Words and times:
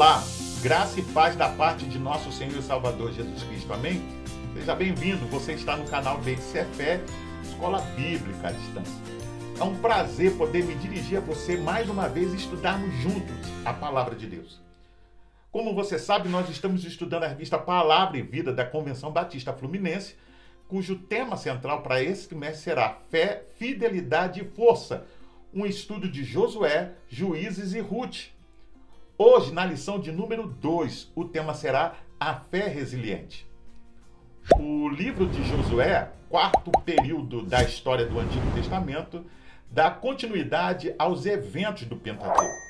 Olá, 0.00 0.24
graça 0.62 0.98
e 0.98 1.02
paz 1.02 1.36
da 1.36 1.50
parte 1.50 1.84
de 1.84 1.98
nosso 1.98 2.32
Senhor 2.32 2.58
e 2.58 2.62
Salvador 2.62 3.12
Jesus 3.12 3.42
Cristo, 3.42 3.70
amém? 3.70 4.00
Seja 4.54 4.74
bem-vindo, 4.74 5.26
você 5.26 5.52
está 5.52 5.76
no 5.76 5.86
canal 5.90 6.16
BCFé, 6.22 6.64
Fé, 6.64 7.00
Escola 7.42 7.82
Bíblica 7.94 8.48
à 8.48 8.50
Distância. 8.50 8.94
É 9.60 9.62
um 9.62 9.76
prazer 9.76 10.38
poder 10.38 10.64
me 10.64 10.74
dirigir 10.76 11.18
a 11.18 11.20
você 11.20 11.58
mais 11.58 11.86
uma 11.90 12.08
vez 12.08 12.32
e 12.32 12.36
estudarmos 12.36 12.96
juntos 13.02 13.36
a 13.62 13.74
Palavra 13.74 14.14
de 14.14 14.26
Deus. 14.26 14.58
Como 15.52 15.74
você 15.74 15.98
sabe, 15.98 16.30
nós 16.30 16.48
estamos 16.48 16.82
estudando 16.86 17.24
a 17.24 17.28
revista 17.28 17.58
Palavra 17.58 18.16
e 18.16 18.22
Vida 18.22 18.54
da 18.54 18.64
Convenção 18.64 19.12
Batista 19.12 19.52
Fluminense, 19.52 20.16
cujo 20.66 20.96
tema 20.96 21.36
central 21.36 21.82
para 21.82 22.02
esse 22.02 22.26
trimestre 22.26 22.62
será 22.62 22.96
Fé, 23.10 23.44
Fidelidade 23.58 24.40
e 24.40 24.44
Força, 24.48 25.04
um 25.52 25.66
estudo 25.66 26.08
de 26.08 26.24
Josué, 26.24 26.92
Juízes 27.06 27.74
e 27.74 27.80
Ruth. 27.80 28.39
Hoje, 29.22 29.52
na 29.52 29.66
lição 29.66 30.00
de 30.00 30.10
número 30.10 30.46
2, 30.46 31.12
o 31.14 31.26
tema 31.26 31.52
será 31.52 31.94
a 32.18 32.36
fé 32.36 32.68
resiliente. 32.68 33.46
O 34.58 34.88
livro 34.88 35.26
de 35.26 35.44
Josué, 35.44 36.10
quarto 36.30 36.70
período 36.86 37.42
da 37.42 37.62
história 37.62 38.06
do 38.06 38.18
Antigo 38.18 38.50
Testamento, 38.54 39.22
dá 39.70 39.90
continuidade 39.90 40.94
aos 40.98 41.26
eventos 41.26 41.84
do 41.84 41.96
Pentateuco. 41.96 42.62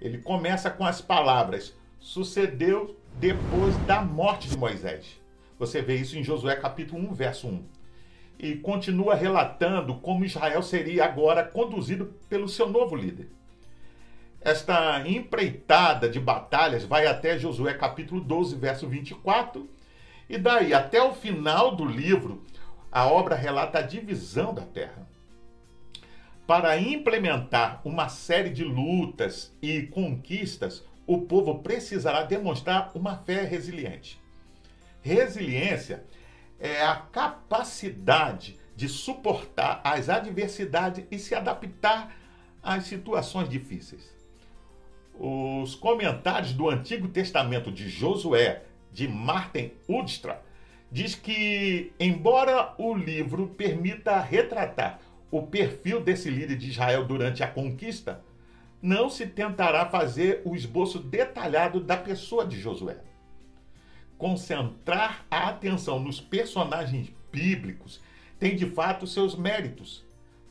Ele 0.00 0.22
começa 0.22 0.70
com 0.70 0.86
as 0.86 1.02
palavras: 1.02 1.76
sucedeu 2.00 2.96
depois 3.20 3.76
da 3.86 4.00
morte 4.00 4.48
de 4.48 4.56
Moisés. 4.56 5.20
Você 5.58 5.82
vê 5.82 5.96
isso 5.96 6.16
em 6.16 6.24
Josué 6.24 6.56
capítulo 6.56 7.10
1, 7.10 7.12
verso 7.12 7.46
1. 7.46 7.62
E 8.38 8.54
continua 8.54 9.14
relatando 9.14 9.96
como 9.96 10.24
Israel 10.24 10.62
seria 10.62 11.04
agora 11.04 11.44
conduzido 11.44 12.06
pelo 12.26 12.48
seu 12.48 12.70
novo 12.70 12.96
líder. 12.96 13.28
Esta 14.44 15.06
empreitada 15.06 16.08
de 16.08 16.18
batalhas 16.18 16.84
vai 16.84 17.06
até 17.06 17.38
Josué 17.38 17.74
capítulo 17.74 18.20
12, 18.20 18.56
verso 18.56 18.88
24, 18.88 19.70
e 20.28 20.36
daí 20.36 20.74
até 20.74 21.00
o 21.00 21.14
final 21.14 21.76
do 21.76 21.84
livro, 21.84 22.42
a 22.90 23.06
obra 23.06 23.36
relata 23.36 23.78
a 23.78 23.82
divisão 23.82 24.52
da 24.52 24.62
terra. 24.62 25.06
Para 26.44 26.76
implementar 26.76 27.80
uma 27.84 28.08
série 28.08 28.50
de 28.50 28.64
lutas 28.64 29.56
e 29.62 29.82
conquistas, 29.82 30.84
o 31.06 31.18
povo 31.20 31.60
precisará 31.60 32.24
demonstrar 32.24 32.90
uma 32.96 33.18
fé 33.18 33.44
resiliente. 33.44 34.20
Resiliência 35.02 36.04
é 36.58 36.82
a 36.82 36.96
capacidade 36.96 38.58
de 38.74 38.88
suportar 38.88 39.80
as 39.84 40.08
adversidades 40.08 41.04
e 41.12 41.18
se 41.18 41.32
adaptar 41.32 42.12
às 42.60 42.84
situações 42.84 43.48
difíceis 43.48 44.21
os 45.24 45.76
comentários 45.76 46.52
do 46.52 46.68
Antigo 46.68 47.06
Testamento 47.06 47.70
de 47.70 47.88
Josué, 47.88 48.64
de 48.92 49.06
Martin 49.06 49.70
Udstra, 49.88 50.42
diz 50.90 51.14
que, 51.14 51.92
embora 52.00 52.74
o 52.76 52.92
livro 52.92 53.46
permita 53.46 54.20
retratar 54.20 54.98
o 55.30 55.40
perfil 55.42 56.02
desse 56.02 56.28
líder 56.28 56.56
de 56.56 56.70
Israel 56.70 57.04
durante 57.04 57.40
a 57.40 57.46
conquista, 57.46 58.20
não 58.82 59.08
se 59.08 59.24
tentará 59.24 59.86
fazer 59.86 60.42
o 60.44 60.56
esboço 60.56 60.98
detalhado 60.98 61.78
da 61.78 61.96
pessoa 61.96 62.44
de 62.44 62.60
Josué. 62.60 62.96
Concentrar 64.18 65.24
a 65.30 65.50
atenção 65.50 66.00
nos 66.00 66.20
personagens 66.20 67.12
bíblicos 67.30 68.00
tem 68.40 68.56
de 68.56 68.66
fato 68.66 69.06
seus 69.06 69.36
méritos, 69.36 70.04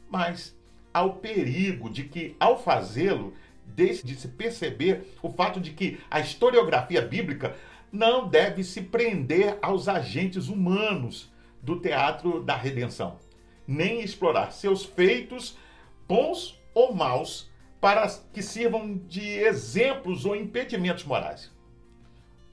mas 0.10 0.56
há 0.94 1.04
o 1.04 1.16
perigo 1.16 1.90
de 1.90 2.06
que, 2.06 2.38
ao 2.40 2.58
fazê-lo, 2.58 3.34
deixe 3.76 4.06
de 4.06 4.16
se 4.16 4.28
perceber 4.28 5.16
o 5.22 5.30
fato 5.30 5.60
de 5.60 5.72
que 5.72 6.00
a 6.10 6.20
historiografia 6.20 7.02
bíblica 7.02 7.56
não 7.92 8.28
deve 8.28 8.64
se 8.64 8.82
prender 8.82 9.58
aos 9.62 9.88
agentes 9.88 10.48
humanos 10.48 11.32
do 11.62 11.80
teatro 11.80 12.42
da 12.42 12.56
redenção, 12.56 13.20
nem 13.68 14.02
explorar 14.02 14.52
seus 14.52 14.86
feitos, 14.86 15.58
bons 16.08 16.60
ou 16.74 16.94
maus, 16.94 17.50
para 17.80 18.08
que 18.32 18.42
sirvam 18.42 18.98
de 19.08 19.28
exemplos 19.28 20.26
ou 20.26 20.36
impedimentos 20.36 21.04
morais. 21.04 21.52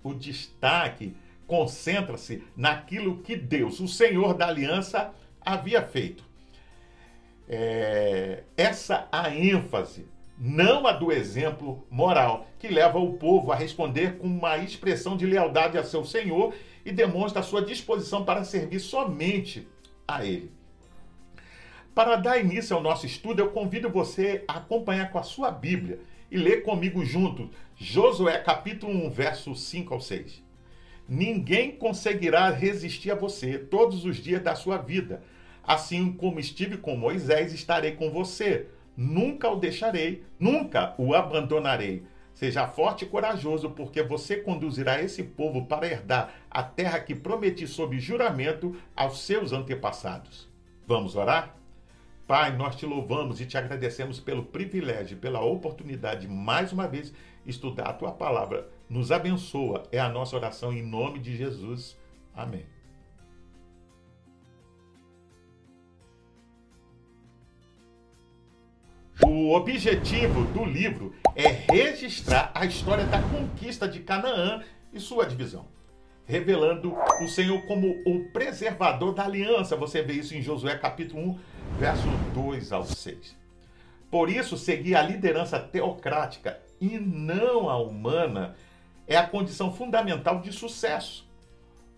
O 0.03 0.15
destaque 0.15 1.15
concentra-se 1.47 2.42
naquilo 2.56 3.22
que 3.22 3.37
Deus, 3.37 3.81
o 3.81 3.88
Senhor 3.88 4.34
da 4.34 4.48
aliança, 4.48 5.12
havia 5.41 5.82
feito. 5.82 6.25
É, 7.48 8.44
essa 8.56 9.09
a 9.10 9.34
ênfase 9.34 10.06
não 10.38 10.87
a 10.87 10.93
do 10.93 11.10
exemplo 11.10 11.84
moral, 11.91 12.47
que 12.59 12.69
leva 12.69 12.99
o 12.99 13.15
povo 13.15 13.50
a 13.50 13.56
responder 13.56 14.19
com 14.19 14.26
uma 14.28 14.56
expressão 14.59 15.16
de 15.16 15.26
lealdade 15.26 15.76
a 15.76 15.82
seu 15.82 16.04
Senhor 16.04 16.54
e 16.84 16.93
demonstra 16.93 17.43
sua 17.43 17.60
disposição 17.60 18.25
para 18.25 18.44
servir 18.44 18.78
somente 18.78 19.66
a 20.06 20.25
Ele. 20.25 20.53
Para 21.93 22.15
dar 22.15 22.38
início 22.38 22.77
ao 22.77 22.82
nosso 22.82 23.04
estudo, 23.04 23.41
eu 23.41 23.50
convido 23.50 23.91
você 23.91 24.44
a 24.47 24.59
acompanhar 24.59 25.10
com 25.10 25.19
a 25.19 25.25
sua 25.25 25.50
Bíblia 25.50 25.98
e 26.31 26.37
ler 26.37 26.62
comigo 26.62 27.04
junto 27.04 27.50
Josué 27.75 28.38
capítulo 28.38 28.93
1, 29.06 29.10
verso 29.10 29.54
5 29.56 29.94
ao 29.94 30.00
6. 30.00 30.43
Ninguém 31.09 31.72
conseguirá 31.72 32.50
resistir 32.50 33.10
a 33.10 33.16
você 33.16 33.59
todos 33.59 34.04
os 34.04 34.19
dias 34.19 34.43
da 34.43 34.54
sua 34.54 34.77
vida. 34.77 35.22
Assim 35.65 36.12
como 36.12 36.38
estive 36.38 36.77
com 36.77 36.97
Moisés, 36.97 37.53
estarei 37.53 37.93
com 37.93 38.10
você 38.10 38.69
Nunca 39.00 39.48
o 39.48 39.54
deixarei, 39.54 40.25
nunca 40.41 40.92
o 40.98 41.14
abandonarei. 41.14 42.03
Seja 42.34 42.66
forte 42.66 43.04
e 43.04 43.09
corajoso, 43.09 43.70
porque 43.70 44.03
você 44.03 44.38
conduzirá 44.38 45.00
esse 45.00 45.22
povo 45.22 45.66
para 45.66 45.86
herdar 45.86 46.34
a 46.50 46.64
terra 46.64 46.98
que 46.98 47.14
prometi 47.14 47.64
sob 47.64 47.97
juramento 48.00 48.75
aos 48.97 49.20
seus 49.20 49.53
antepassados. 49.53 50.48
Vamos 50.84 51.14
orar? 51.14 51.54
Pai, 52.26 52.56
nós 52.56 52.75
te 52.75 52.86
louvamos 52.86 53.41
e 53.41 53.47
te 53.47 53.56
agradecemos 53.56 54.19
pelo 54.19 54.42
privilégio, 54.42 55.16
pela 55.16 55.42
oportunidade 55.42 56.22
de 56.22 56.28
mais 56.28 56.72
uma 56.72 56.88
vez 56.88 57.15
estudar 57.47 57.91
a 57.91 57.92
tua 57.92 58.10
palavra. 58.10 58.69
Nos 58.91 59.12
abençoa, 59.12 59.84
é 59.92 60.00
a 60.00 60.09
nossa 60.09 60.34
oração 60.34 60.72
em 60.72 60.82
nome 60.82 61.20
de 61.20 61.36
Jesus. 61.36 61.97
Amém. 62.34 62.78
O 69.41 69.54
objetivo 69.54 70.47
do 70.47 70.65
livro 70.65 71.15
é 71.37 71.47
registrar 71.72 72.50
a 72.53 72.66
história 72.66 73.04
da 73.04 73.22
conquista 73.22 73.87
de 73.87 74.00
Canaã 74.00 74.65
e 74.93 74.99
sua 74.99 75.25
divisão, 75.25 75.65
revelando 76.26 76.93
o 77.22 77.28
Senhor 77.28 77.65
como 77.69 77.88
o 78.04 78.25
preservador 78.32 79.15
da 79.15 79.25
aliança. 79.25 79.77
Você 79.77 80.03
vê 80.03 80.15
isso 80.15 80.34
em 80.34 80.43
Josué 80.43 80.77
capítulo 80.77 81.22
1, 81.22 81.38
verso 81.78 82.09
2 82.34 82.72
ao 82.72 82.82
6. 82.82 83.37
Por 84.10 84.28
isso, 84.28 84.56
seguir 84.56 84.97
a 84.97 85.03
liderança 85.03 85.60
teocrática 85.60 86.59
e 86.81 86.98
não 86.98 87.71
a 87.71 87.78
humana 87.81 88.56
é 89.06 89.16
a 89.16 89.25
condição 89.25 89.72
fundamental 89.72 90.41
de 90.41 90.53
sucesso. 90.53 91.28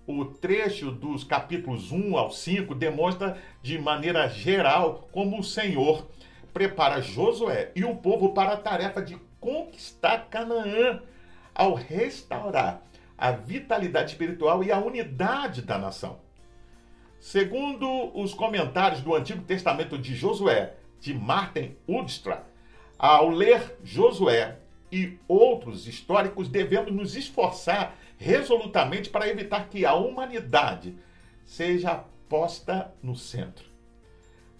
O 0.06 0.26
trecho 0.26 0.90
dos 0.90 1.24
capítulos 1.24 1.90
1 1.90 2.18
ao 2.18 2.30
5 2.30 2.74
demonstra 2.74 3.38
de 3.62 3.78
maneira 3.78 4.28
geral 4.28 5.08
como 5.10 5.40
o 5.40 5.44
Senhor 5.44 6.06
prepara 6.52 7.00
Josué 7.00 7.70
e 7.74 7.84
o 7.84 7.96
povo 7.96 8.32
para 8.32 8.52
a 8.52 8.56
tarefa 8.56 9.02
de 9.02 9.16
conquistar 9.40 10.26
Canaã, 10.28 11.02
ao 11.54 11.74
restaurar 11.74 12.82
a 13.16 13.32
vitalidade 13.32 14.12
espiritual 14.12 14.62
e 14.62 14.72
a 14.72 14.78
unidade 14.78 15.62
da 15.62 15.78
nação. 15.78 16.20
Segundo 17.18 18.10
os 18.18 18.32
comentários 18.32 19.02
do 19.02 19.14
Antigo 19.14 19.42
Testamento 19.42 19.98
de 19.98 20.14
Josué, 20.14 20.74
de 21.00 21.12
Martin 21.12 21.76
Udstra, 21.86 22.44
ao 22.98 23.28
ler 23.28 23.78
Josué 23.82 24.58
e 24.90 25.18
outros 25.28 25.86
históricos, 25.86 26.48
devemos 26.48 26.92
nos 26.92 27.14
esforçar 27.14 27.94
resolutamente 28.16 29.10
para 29.10 29.28
evitar 29.28 29.68
que 29.68 29.84
a 29.84 29.94
humanidade 29.94 30.96
seja 31.44 32.04
posta 32.28 32.94
no 33.02 33.16
centro 33.16 33.69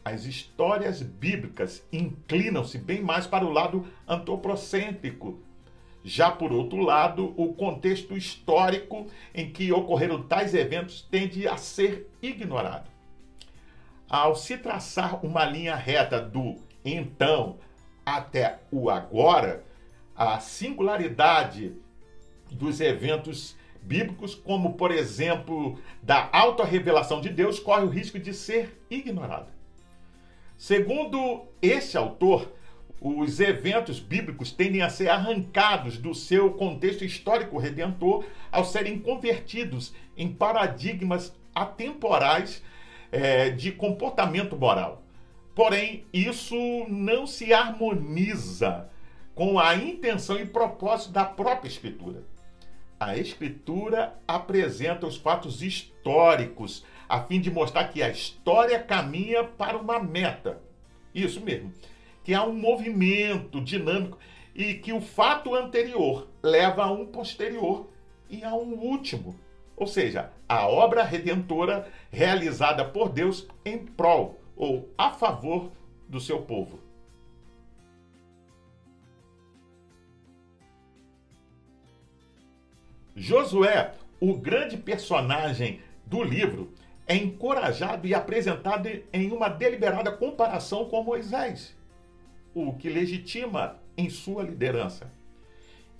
as 0.05 0.25
histórias 0.25 1.02
bíblicas 1.02 1.87
inclinam-se 1.93 2.79
bem 2.79 3.02
mais 3.02 3.26
para 3.26 3.44
o 3.44 3.52
lado 3.52 3.87
antropocêntrico. 4.08 5.41
Já 6.02 6.31
por 6.31 6.52
outro 6.52 6.81
lado, 6.81 7.35
o 7.37 7.52
contexto 7.52 8.17
histórico 8.17 9.06
em 9.35 9.50
que 9.50 9.70
ocorreram 9.73 10.23
tais 10.23 10.55
eventos 10.55 11.02
tende 11.02 11.47
a 11.47 11.56
ser 11.56 12.11
ignorado. 12.23 12.88
Ao 14.08 14.35
se 14.35 14.56
traçar 14.56 15.25
uma 15.25 15.44
linha 15.44 15.76
reta 15.76 16.20
do 16.20 16.56
então 16.85 17.58
até 18.05 18.61
o 18.73 18.88
agora, 18.88 19.62
a 20.17 20.41
singularidade 20.41 21.75
dos 22.50 22.81
eventos 22.81 23.56
bíblicos, 23.82 24.35
como 24.35 24.75
por 24.75 24.91
exemplo 24.91 25.79
da 26.02 26.29
autorrevelação 26.32 27.20
de 27.20 27.29
Deus, 27.29 27.58
corre 27.58 27.85
o 27.85 27.88
risco 27.88 28.19
de 28.19 28.35
ser 28.35 28.82
ignorada. 28.91 29.59
Segundo 30.60 31.46
esse 31.62 31.96
autor, 31.96 32.52
os 33.00 33.40
eventos 33.40 33.98
bíblicos 33.98 34.52
tendem 34.52 34.82
a 34.82 34.90
ser 34.90 35.08
arrancados 35.08 35.96
do 35.96 36.14
seu 36.14 36.52
contexto 36.52 37.02
histórico 37.02 37.56
redentor 37.56 38.26
ao 38.52 38.62
serem 38.66 38.98
convertidos 38.98 39.94
em 40.14 40.30
paradigmas 40.30 41.34
atemporais 41.54 42.62
é, 43.10 43.48
de 43.48 43.72
comportamento 43.72 44.54
moral. 44.54 45.02
Porém, 45.54 46.04
isso 46.12 46.54
não 46.90 47.26
se 47.26 47.54
harmoniza 47.54 48.90
com 49.34 49.58
a 49.58 49.74
intenção 49.74 50.38
e 50.38 50.44
propósito 50.44 51.12
da 51.12 51.24
própria 51.24 51.70
Escritura. 51.70 52.22
A 53.00 53.16
Escritura 53.16 54.14
apresenta 54.28 55.06
os 55.06 55.16
fatos 55.16 55.62
históricos 55.62 56.84
a 57.10 57.24
fim 57.24 57.40
de 57.40 57.50
mostrar 57.50 57.88
que 57.88 58.00
a 58.04 58.08
história 58.08 58.78
caminha 58.78 59.42
para 59.42 59.76
uma 59.76 59.98
meta. 59.98 60.62
Isso 61.12 61.40
mesmo 61.40 61.72
que 62.22 62.32
há 62.32 62.44
um 62.44 62.54
movimento 62.54 63.60
dinâmico 63.60 64.16
e 64.54 64.74
que 64.74 64.92
o 64.92 65.00
fato 65.00 65.52
anterior 65.56 66.28
leva 66.40 66.84
a 66.84 66.92
um 66.92 67.04
posterior 67.06 67.90
e 68.28 68.44
a 68.44 68.54
um 68.54 68.74
último. 68.74 69.34
Ou 69.76 69.88
seja, 69.88 70.30
a 70.48 70.68
obra 70.68 71.02
redentora 71.02 71.90
realizada 72.12 72.84
por 72.84 73.08
Deus 73.08 73.48
em 73.64 73.78
prol 73.78 74.40
ou 74.54 74.88
a 74.96 75.10
favor 75.10 75.72
do 76.08 76.20
seu 76.20 76.42
povo. 76.42 76.78
Josué, 83.16 83.94
o 84.20 84.36
grande 84.36 84.76
personagem 84.76 85.80
do 86.06 86.22
livro, 86.22 86.72
é 87.10 87.16
encorajado 87.16 88.06
e 88.06 88.14
apresentado 88.14 88.88
em 89.12 89.32
uma 89.32 89.48
deliberada 89.48 90.12
comparação 90.12 90.84
com 90.84 91.02
Moisés 91.02 91.74
o 92.54 92.72
que 92.74 92.88
legitima 92.88 93.80
em 93.96 94.08
sua 94.08 94.44
liderança. 94.44 95.12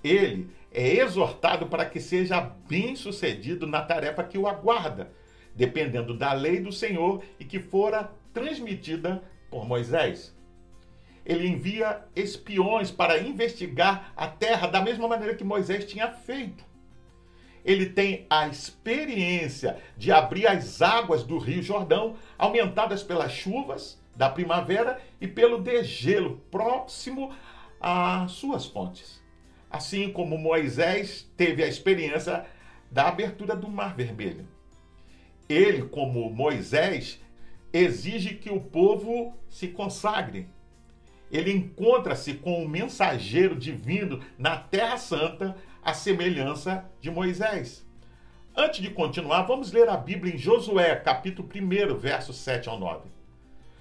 Ele 0.04 0.48
é 0.72 0.98
exortado 0.98 1.66
para 1.66 1.84
que 1.84 1.98
seja 1.98 2.40
bem-sucedido 2.40 3.66
na 3.66 3.82
tarefa 3.82 4.22
que 4.22 4.38
o 4.38 4.46
aguarda, 4.46 5.10
dependendo 5.52 6.16
da 6.16 6.32
lei 6.32 6.60
do 6.60 6.70
Senhor 6.70 7.24
e 7.40 7.44
que 7.44 7.58
fora 7.58 8.12
transmitida 8.32 9.20
por 9.50 9.66
Moisés. 9.66 10.32
Ele 11.26 11.48
envia 11.48 12.04
espiões 12.14 12.92
para 12.92 13.18
investigar 13.18 14.12
a 14.16 14.28
terra 14.28 14.68
da 14.68 14.80
mesma 14.80 15.08
maneira 15.08 15.34
que 15.34 15.42
Moisés 15.42 15.84
tinha 15.84 16.08
feito. 16.12 16.69
Ele 17.64 17.86
tem 17.86 18.26
a 18.30 18.48
experiência 18.48 19.78
de 19.96 20.10
abrir 20.10 20.46
as 20.46 20.80
águas 20.80 21.22
do 21.22 21.38
Rio 21.38 21.62
Jordão, 21.62 22.16
aumentadas 22.38 23.02
pelas 23.02 23.32
chuvas, 23.32 24.00
da 24.16 24.28
primavera 24.28 25.00
e 25.20 25.26
pelo 25.26 25.62
degelo 25.62 26.42
próximo 26.50 27.32
às 27.80 28.32
suas 28.32 28.66
fontes. 28.66 29.22
Assim 29.70 30.12
como 30.12 30.36
Moisés 30.36 31.30
teve 31.36 31.62
a 31.62 31.68
experiência 31.68 32.44
da 32.90 33.08
abertura 33.08 33.54
do 33.54 33.68
Mar 33.68 33.94
Vermelho. 33.94 34.46
Ele, 35.48 35.82
como 35.82 36.28
Moisés, 36.30 37.20
exige 37.72 38.34
que 38.34 38.50
o 38.50 38.60
povo 38.60 39.34
se 39.48 39.68
consagre. 39.68 40.48
Ele 41.30 41.52
encontra-se 41.52 42.34
com 42.34 42.62
um 42.62 42.68
mensageiro 42.68 43.54
divino 43.54 44.20
na 44.36 44.56
Terra 44.56 44.96
Santa, 44.96 45.56
à 45.82 45.94
semelhança 45.94 46.84
de 47.00 47.10
Moisés. 47.10 47.86
Antes 48.56 48.80
de 48.80 48.90
continuar, 48.90 49.42
vamos 49.42 49.72
ler 49.72 49.88
a 49.88 49.96
Bíblia 49.96 50.34
em 50.34 50.38
Josué, 50.38 50.96
capítulo 50.96 51.48
1, 51.54 51.96
versos 51.96 52.36
7 52.36 52.68
ao 52.68 52.78
9. 52.78 53.08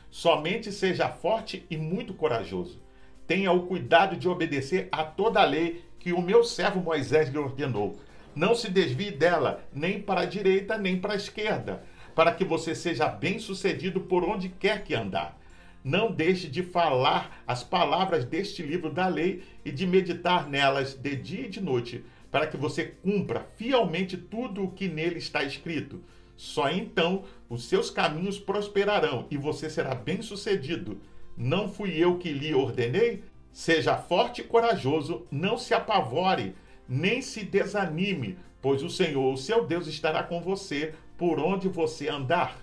Somente 0.10 0.72
seja 0.72 1.10
forte 1.10 1.66
e 1.70 1.78
muito 1.78 2.14
corajoso. 2.14 2.82
Tenha 3.28 3.52
o 3.52 3.68
cuidado 3.68 4.16
de 4.16 4.28
obedecer 4.28 4.88
a 4.92 5.04
toda 5.04 5.42
a 5.42 5.46
lei 5.46 5.84
que 6.00 6.14
o 6.14 6.22
meu 6.22 6.44
servo 6.44 6.80
Moisés 6.80 7.30
lhe 7.30 7.38
ordenou. 7.38 8.00
Não 8.36 8.56
se 8.56 8.70
desvie 8.70 9.12
dela, 9.12 9.64
nem 9.74 10.02
para 10.02 10.22
a 10.22 10.26
direita, 10.26 10.78
nem 10.78 11.00
para 11.00 11.14
a 11.14 11.18
esquerda, 11.18 11.84
para 12.16 12.32
que 12.32 12.46
você 12.46 12.74
seja 12.74 13.08
bem-sucedido 13.08 14.02
por 14.02 14.24
onde 14.24 14.50
quer 14.50 14.84
que 14.84 14.96
andar. 14.96 15.39
Não 15.84 16.12
deixe 16.12 16.48
de 16.48 16.62
falar 16.62 17.42
as 17.48 17.64
palavras 17.64 18.26
deste 18.26 18.62
livro 18.62 18.92
da 18.92 19.08
lei 19.08 19.44
e 19.64 19.72
de 19.72 19.88
meditar 19.88 20.50
nelas 20.50 20.94
de 20.94 21.16
dia 21.16 21.46
e 21.46 21.50
de 21.50 21.62
noite, 21.62 22.04
para 22.30 22.48
que 22.48 22.58
você 22.58 22.86
cumpra 22.86 23.48
fielmente 23.56 24.18
tudo 24.18 24.64
o 24.64 24.72
que 24.72 24.88
nele 24.88 25.18
está 25.18 25.44
escrito. 25.44 26.04
Só 26.36 26.70
então 26.70 27.24
os 27.50 27.66
seus 27.66 27.90
caminhos 27.90 28.38
prosperarão 28.38 29.26
e 29.32 29.38
você 29.38 29.70
será 29.70 29.96
bem-sucedido. 29.96 31.00
Não 31.36 31.70
fui 31.70 31.98
eu 31.98 32.18
que 32.18 32.32
lhe 32.32 32.54
ordenei? 32.54 33.24
Seja 33.52 33.98
forte 33.98 34.42
e 34.42 34.44
corajoso, 34.44 35.26
não 35.32 35.58
se 35.58 35.74
apavore, 35.74 36.56
nem 36.88 37.22
se 37.22 37.44
desanime, 37.44 38.38
pois 38.62 38.84
o 38.84 38.90
Senhor, 38.90 39.34
o 39.34 39.38
seu 39.38 39.66
Deus, 39.66 39.88
estará 39.88 40.24
com 40.24 40.42
você 40.42 40.94
por 41.18 41.40
onde 41.40 41.68
você 41.68 42.08
andar. 42.08 42.58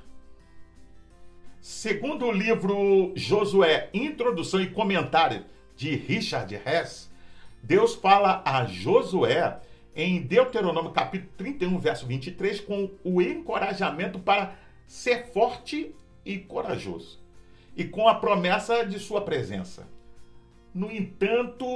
Segundo 1.68 2.26
o 2.26 2.30
livro 2.30 3.12
Josué, 3.16 3.90
Introdução 3.92 4.60
e 4.60 4.70
Comentário 4.70 5.44
de 5.76 5.96
Richard 5.96 6.54
Hess, 6.54 7.10
Deus 7.60 7.92
fala 7.92 8.40
a 8.46 8.64
Josué 8.66 9.58
em 9.92 10.22
Deuteronômio 10.22 10.92
capítulo 10.92 11.32
31, 11.36 11.76
verso 11.80 12.06
23, 12.06 12.60
com 12.60 12.88
o 13.02 13.20
encorajamento 13.20 14.20
para 14.20 14.54
ser 14.86 15.26
forte 15.32 15.92
e 16.24 16.38
corajoso, 16.38 17.18
e 17.76 17.82
com 17.82 18.06
a 18.08 18.14
promessa 18.14 18.86
de 18.86 19.00
sua 19.00 19.22
presença. 19.22 19.88
No 20.72 20.88
entanto, 20.88 21.66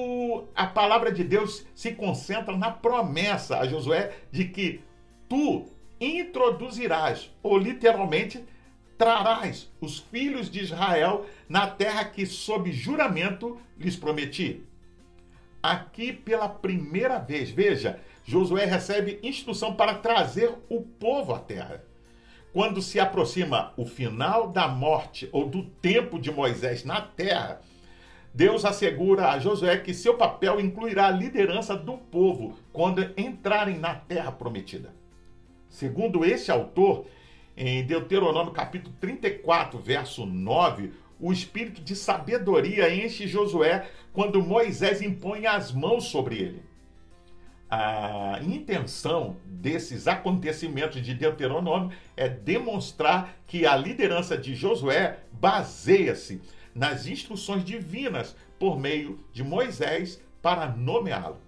a 0.54 0.68
palavra 0.68 1.10
de 1.10 1.24
Deus 1.24 1.66
se 1.74 1.90
concentra 1.90 2.56
na 2.56 2.70
promessa 2.70 3.58
a 3.58 3.66
Josué 3.66 4.12
de 4.30 4.44
que 4.44 4.84
tu 5.28 5.66
introduzirás, 6.00 7.28
ou 7.42 7.58
literalmente, 7.58 8.40
trarás 9.00 9.66
os 9.80 9.98
filhos 9.98 10.50
de 10.50 10.60
Israel 10.60 11.24
na 11.48 11.66
terra 11.66 12.04
que, 12.04 12.26
sob 12.26 12.70
juramento, 12.70 13.58
lhes 13.78 13.96
prometi. 13.96 14.62
Aqui 15.62 16.12
pela 16.12 16.50
primeira 16.50 17.18
vez, 17.18 17.50
veja, 17.50 17.98
Josué 18.22 18.66
recebe 18.66 19.18
instrução 19.22 19.74
para 19.74 19.94
trazer 19.94 20.54
o 20.68 20.82
povo 20.82 21.32
à 21.32 21.38
terra. 21.38 21.82
Quando 22.52 22.82
se 22.82 23.00
aproxima 23.00 23.72
o 23.74 23.86
final 23.86 24.48
da 24.48 24.68
morte 24.68 25.30
ou 25.32 25.48
do 25.48 25.64
tempo 25.64 26.18
de 26.18 26.30
Moisés 26.30 26.84
na 26.84 27.00
terra, 27.00 27.62
Deus 28.34 28.66
assegura 28.66 29.30
a 29.30 29.38
Josué 29.38 29.78
que 29.78 29.94
seu 29.94 30.18
papel 30.18 30.60
incluirá 30.60 31.06
a 31.06 31.10
liderança 31.10 31.74
do 31.74 31.96
povo 31.96 32.54
quando 32.70 33.14
entrarem 33.16 33.78
na 33.78 33.94
terra 33.94 34.30
prometida. 34.30 34.92
Segundo 35.70 36.22
este 36.22 36.50
autor, 36.50 37.06
em 37.60 37.84
Deuteronômio 37.84 38.52
capítulo 38.52 38.94
34, 39.00 39.78
verso 39.78 40.26
9, 40.26 40.92
o 41.18 41.32
espírito 41.32 41.80
de 41.80 41.94
sabedoria 41.94 42.92
enche 42.92 43.28
Josué 43.28 43.88
quando 44.12 44.42
Moisés 44.42 45.02
impõe 45.02 45.46
as 45.46 45.70
mãos 45.70 46.04
sobre 46.04 46.36
ele 46.36 46.70
a 47.70 48.40
intenção 48.42 49.36
desses 49.44 50.08
acontecimentos 50.08 51.00
de 51.00 51.14
Deuteronômio 51.14 51.96
é 52.16 52.28
demonstrar 52.28 53.36
que 53.46 53.64
a 53.64 53.76
liderança 53.76 54.36
de 54.36 54.56
Josué 54.56 55.20
baseia-se 55.30 56.42
nas 56.74 57.06
instruções 57.06 57.64
divinas 57.64 58.34
por 58.58 58.76
meio 58.76 59.20
de 59.32 59.44
Moisés 59.44 60.20
para 60.42 60.66
nomeá-lo. 60.66 61.38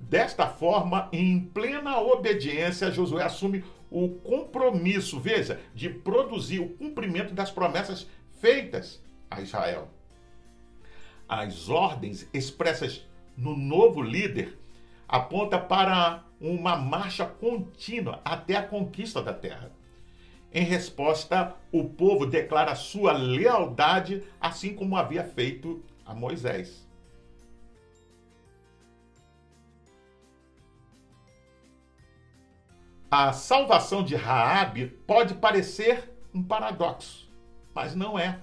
Desta 0.00 0.46
forma, 0.46 1.08
em 1.12 1.40
plena 1.40 2.00
obediência, 2.00 2.90
Josué 2.90 3.24
assume 3.24 3.62
o 3.90 4.08
compromisso, 4.08 5.18
veja, 5.18 5.60
de 5.74 5.88
produzir 5.88 6.60
o 6.60 6.68
cumprimento 6.68 7.34
das 7.34 7.50
promessas 7.50 8.06
feitas 8.40 9.02
a 9.30 9.40
Israel. 9.40 9.88
As 11.28 11.68
ordens 11.68 12.28
expressas 12.32 13.06
no 13.36 13.56
novo 13.56 14.02
líder 14.02 14.58
aponta 15.06 15.58
para 15.58 16.24
uma 16.40 16.76
marcha 16.76 17.24
contínua 17.26 18.20
até 18.24 18.56
a 18.56 18.62
conquista 18.62 19.22
da 19.22 19.32
terra. 19.32 19.72
Em 20.52 20.64
resposta, 20.64 21.54
o 21.70 21.84
povo 21.84 22.24
declara 22.24 22.74
sua 22.74 23.12
lealdade, 23.12 24.22
assim 24.40 24.74
como 24.74 24.96
havia 24.96 25.24
feito 25.24 25.84
a 26.06 26.14
Moisés. 26.14 26.87
A 33.10 33.32
salvação 33.32 34.04
de 34.04 34.14
Raabe 34.14 34.88
pode 35.06 35.32
parecer 35.32 36.14
um 36.34 36.42
paradoxo, 36.42 37.26
mas 37.74 37.94
não 37.94 38.18
é. 38.18 38.38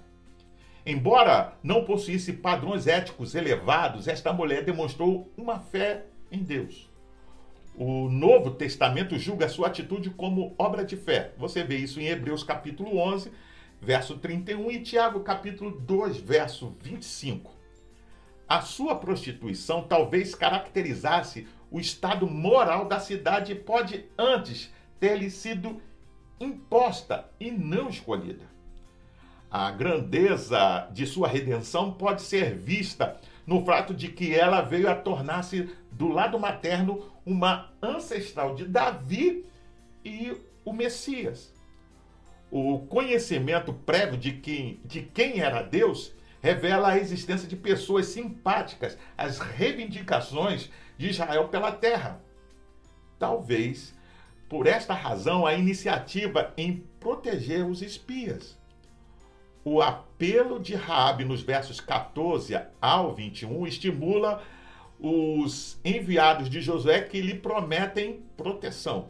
Embora 0.84 1.54
não 1.62 1.86
possuísse 1.86 2.34
padrões 2.34 2.88
éticos 2.88 3.36
elevados, 3.36 4.08
esta 4.08 4.34
mulher 4.34 4.64
demonstrou 4.64 5.32
uma 5.38 5.60
fé 5.60 6.06
em 6.32 6.42
Deus. 6.42 6.90
O 7.76 8.10
Novo 8.10 8.52
Testamento 8.52 9.20
julga 9.20 9.48
sua 9.50 9.68
atitude 9.68 10.10
como 10.10 10.56
obra 10.58 10.84
de 10.84 10.98
fé. 10.98 11.34
Você 11.38 11.64
vê 11.64 11.78
isso 11.78 12.00
em 12.00 12.08
Hebreus 12.08 12.44
capítulo 12.44 12.98
11, 12.98 13.32
verso 13.80 14.18
31 14.18 14.72
e 14.72 14.82
Tiago 14.82 15.20
capítulo 15.20 15.80
2, 15.80 16.18
verso 16.18 16.76
25. 16.82 17.54
a 18.48 18.62
sua 18.62 18.96
prostituição 18.96 19.84
talvez 19.84 20.36
caracterizasse 20.36 21.48
o 21.76 21.80
estado 21.82 22.26
moral 22.26 22.86
da 22.86 23.02
cidade 23.02 23.54
pode 23.54 24.06
antes 24.18 24.72
ter 24.98 25.18
lhe 25.18 25.30
sido 25.30 25.82
imposta 26.40 27.30
e 27.38 27.52
não 27.52 27.90
escolhida. 27.90 28.46
A 29.52 29.72
grandeza 29.72 30.88
de 30.94 31.06
sua 31.06 31.28
redenção 31.28 31.92
pode 31.92 32.22
ser 32.22 32.56
vista 32.56 33.20
no 33.46 33.66
fato 33.66 33.94
de 33.94 34.08
que 34.08 34.34
ela 34.34 34.62
veio 34.62 34.90
a 34.90 34.96
tornar-se 34.96 35.70
do 35.92 36.08
lado 36.08 36.40
materno 36.40 37.12
uma 37.26 37.70
ancestral 37.82 38.56
de 38.56 38.64
Davi 38.64 39.46
e 40.06 40.34
o 40.64 40.72
Messias. 40.72 41.54
O 42.50 42.80
conhecimento 42.88 43.74
prévio 43.74 44.18
de 44.18 44.32
quem, 44.32 44.80
de 44.86 45.02
quem 45.02 45.42
era 45.42 45.62
Deus 45.62 46.14
revela 46.42 46.92
a 46.92 46.98
existência 46.98 47.50
de 47.50 47.58
pessoas 47.58 48.06
simpáticas 48.06 48.98
às 49.18 49.40
reivindicações 49.40 50.70
de 50.98 51.10
Israel 51.10 51.48
pela 51.48 51.72
terra. 51.72 52.22
Talvez 53.18 53.96
por 54.50 54.68
esta 54.68 54.94
razão 54.94 55.46
a 55.46 55.54
iniciativa 55.54 56.54
em 56.56 56.84
proteger 57.00 57.66
os 57.66 57.82
espias. 57.82 58.58
O 59.64 59.82
apelo 59.82 60.60
de 60.60 60.76
Raabe 60.76 61.26
nos 61.26 61.42
versos 61.42 61.82
14 61.82 62.56
ao 62.80 63.16
21 63.16 63.66
estimula 63.66 64.44
os 65.00 65.80
enviados 65.84 66.50
de 66.50 66.62
Josué 66.62 67.02
que 67.02 67.20
lhe 67.20 67.34
prometem 67.34 68.24
proteção. 68.38 69.10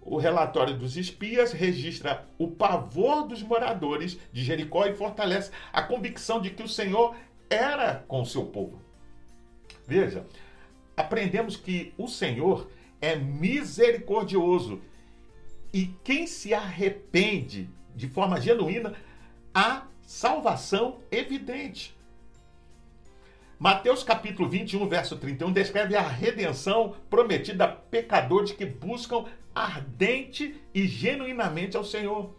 O 0.00 0.16
relatório 0.16 0.76
dos 0.76 0.96
espias 0.96 1.52
registra 1.52 2.26
o 2.36 2.48
pavor 2.48 3.26
dos 3.26 3.40
moradores 3.40 4.18
de 4.32 4.42
Jericó 4.42 4.84
e 4.84 4.94
fortalece 4.94 5.52
a 5.72 5.80
convicção 5.80 6.40
de 6.40 6.50
que 6.50 6.64
o 6.64 6.68
Senhor 6.68 7.14
era 7.48 8.04
com 8.08 8.20
o 8.22 8.26
seu 8.26 8.46
povo. 8.46 8.82
Veja, 9.86 10.26
aprendemos 10.96 11.56
que 11.56 11.92
o 11.96 12.08
Senhor 12.08 12.68
é 13.00 13.16
misericordioso 13.16 14.80
e 15.72 15.86
quem 16.04 16.26
se 16.26 16.52
arrepende 16.52 17.68
de 17.94 18.08
forma 18.08 18.40
genuína, 18.40 18.94
há 19.54 19.86
salvação 20.02 21.00
evidente. 21.10 21.96
Mateus 23.58 24.02
capítulo 24.02 24.48
21, 24.48 24.88
verso 24.88 25.16
31 25.16 25.52
descreve 25.52 25.94
a 25.94 26.02
redenção 26.02 26.96
prometida 27.08 27.64
a 27.64 27.68
pecadores 27.68 28.52
que 28.52 28.66
buscam 28.66 29.24
ardente 29.54 30.60
e 30.74 30.86
genuinamente 30.86 31.76
ao 31.76 31.84
Senhor. 31.84 32.34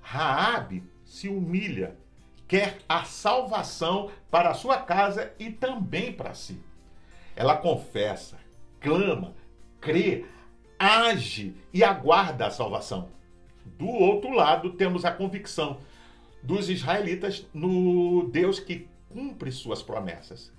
Raabe 0.00 0.82
se 1.04 1.28
humilha, 1.28 1.96
quer 2.48 2.78
a 2.88 3.04
salvação 3.04 4.10
para 4.30 4.50
a 4.50 4.54
sua 4.54 4.78
casa 4.78 5.32
e 5.38 5.50
também 5.50 6.12
para 6.12 6.34
si. 6.34 6.60
Ela 7.36 7.56
confessa, 7.56 8.38
clama, 8.80 9.34
crê, 9.80 10.24
age 10.78 11.54
e 11.72 11.82
aguarda 11.82 12.46
a 12.46 12.50
salvação. 12.50 13.08
Do 13.64 13.88
outro 13.88 14.30
lado, 14.32 14.72
temos 14.72 15.04
a 15.04 15.10
convicção 15.10 15.78
dos 16.42 16.68
israelitas 16.68 17.46
no 17.52 18.28
Deus 18.30 18.60
que 18.60 18.86
cumpre 19.08 19.50
suas 19.50 19.82
promessas. 19.82 20.52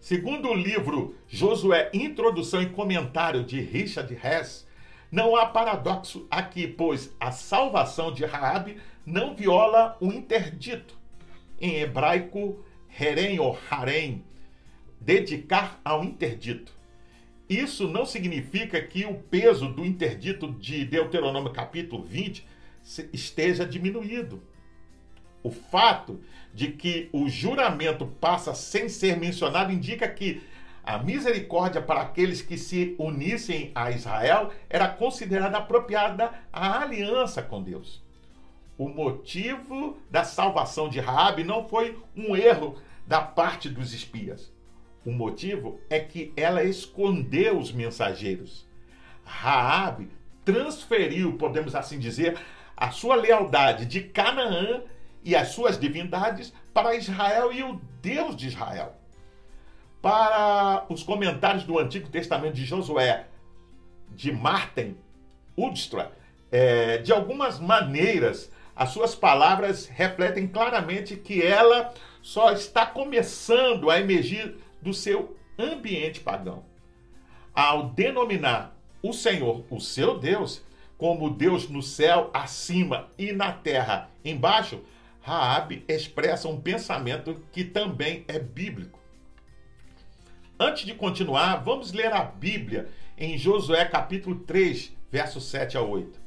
Segundo 0.00 0.48
o 0.48 0.54
livro 0.54 1.16
Josué, 1.28 1.90
Introdução 1.94 2.62
e 2.62 2.68
Comentário 2.68 3.44
de 3.44 3.60
Richard 3.60 4.12
Hess, 4.14 4.66
não 5.10 5.36
há 5.36 5.46
paradoxo 5.46 6.26
aqui, 6.30 6.66
pois 6.66 7.14
a 7.20 7.30
salvação 7.30 8.12
de 8.12 8.24
Raabe 8.24 8.78
não 9.06 9.34
viola 9.34 9.96
o 10.00 10.06
interdito. 10.12 10.98
Em 11.60 11.76
hebraico, 11.76 12.64
herem 12.98 13.38
ou 13.38 13.56
harem, 13.70 14.24
dedicar 15.04 15.80
ao 15.84 16.02
interdito. 16.02 16.72
Isso 17.48 17.86
não 17.86 18.06
significa 18.06 18.80
que 18.80 19.04
o 19.04 19.14
peso 19.14 19.68
do 19.68 19.84
interdito 19.84 20.50
de 20.52 20.84
Deuteronômio 20.84 21.52
capítulo 21.52 22.02
20 22.02 22.46
esteja 23.12 23.66
diminuído. 23.66 24.42
O 25.42 25.50
fato 25.50 26.20
de 26.54 26.68
que 26.68 27.10
o 27.12 27.28
juramento 27.28 28.06
passa 28.06 28.54
sem 28.54 28.88
ser 28.88 29.18
mencionado 29.18 29.70
indica 29.70 30.08
que 30.08 30.42
a 30.82 30.98
misericórdia 30.98 31.82
para 31.82 32.00
aqueles 32.00 32.40
que 32.40 32.56
se 32.56 32.94
unissem 32.98 33.72
a 33.74 33.90
Israel 33.90 34.52
era 34.70 34.88
considerada 34.88 35.58
apropriada 35.58 36.32
à 36.50 36.80
aliança 36.80 37.42
com 37.42 37.62
Deus. 37.62 38.02
O 38.78 38.88
motivo 38.88 39.98
da 40.10 40.24
salvação 40.24 40.88
de 40.88 40.98
Raabe 40.98 41.44
não 41.44 41.68
foi 41.68 41.98
um 42.16 42.34
erro 42.34 42.76
da 43.06 43.20
parte 43.20 43.68
dos 43.68 43.92
espias. 43.92 44.53
O 45.04 45.12
motivo 45.12 45.80
é 45.90 46.00
que 46.00 46.32
ela 46.36 46.62
escondeu 46.64 47.58
os 47.58 47.70
mensageiros. 47.70 48.66
Raabe 49.24 50.08
transferiu, 50.44 51.36
podemos 51.36 51.74
assim 51.74 51.98
dizer, 51.98 52.38
a 52.76 52.90
sua 52.90 53.14
lealdade 53.14 53.86
de 53.86 54.00
Canaã 54.02 54.82
e 55.22 55.34
as 55.34 55.48
suas 55.48 55.78
divindades 55.78 56.52
para 56.72 56.94
Israel 56.94 57.52
e 57.52 57.62
o 57.62 57.80
Deus 58.02 58.36
de 58.36 58.48
Israel. 58.48 58.94
Para 60.02 60.84
os 60.90 61.02
comentários 61.02 61.64
do 61.64 61.78
Antigo 61.78 62.08
Testamento 62.10 62.54
de 62.54 62.64
Josué, 62.64 63.26
de 64.10 64.30
Martin 64.32 64.96
Udstra, 65.56 66.12
é, 66.52 66.98
de 66.98 67.12
algumas 67.12 67.58
maneiras, 67.58 68.50
as 68.76 68.90
suas 68.90 69.14
palavras 69.14 69.86
refletem 69.86 70.46
claramente 70.46 71.16
que 71.16 71.42
ela 71.42 71.94
só 72.20 72.52
está 72.52 72.84
começando 72.84 73.90
a 73.90 73.98
emergir 73.98 74.56
do 74.84 74.94
seu 74.94 75.36
ambiente 75.58 76.20
pagão. 76.20 76.62
Ao 77.54 77.88
denominar 77.88 78.76
o 79.02 79.12
Senhor, 79.12 79.64
o 79.70 79.80
seu 79.80 80.18
Deus, 80.18 80.62
como 80.98 81.30
Deus 81.30 81.68
no 81.68 81.82
céu 81.82 82.30
acima 82.32 83.08
e 83.18 83.32
na 83.32 83.50
terra 83.50 84.10
embaixo, 84.24 84.80
Raabe 85.20 85.82
expressa 85.88 86.48
um 86.48 86.60
pensamento 86.60 87.42
que 87.50 87.64
também 87.64 88.24
é 88.28 88.38
bíblico. 88.38 89.00
Antes 90.60 90.84
de 90.84 90.94
continuar, 90.94 91.56
vamos 91.56 91.92
ler 91.92 92.12
a 92.12 92.22
Bíblia 92.22 92.88
em 93.16 93.38
Josué 93.38 93.86
capítulo 93.86 94.40
3, 94.40 94.92
versos 95.10 95.44
7 95.44 95.78
a 95.78 95.80
8. 95.80 96.20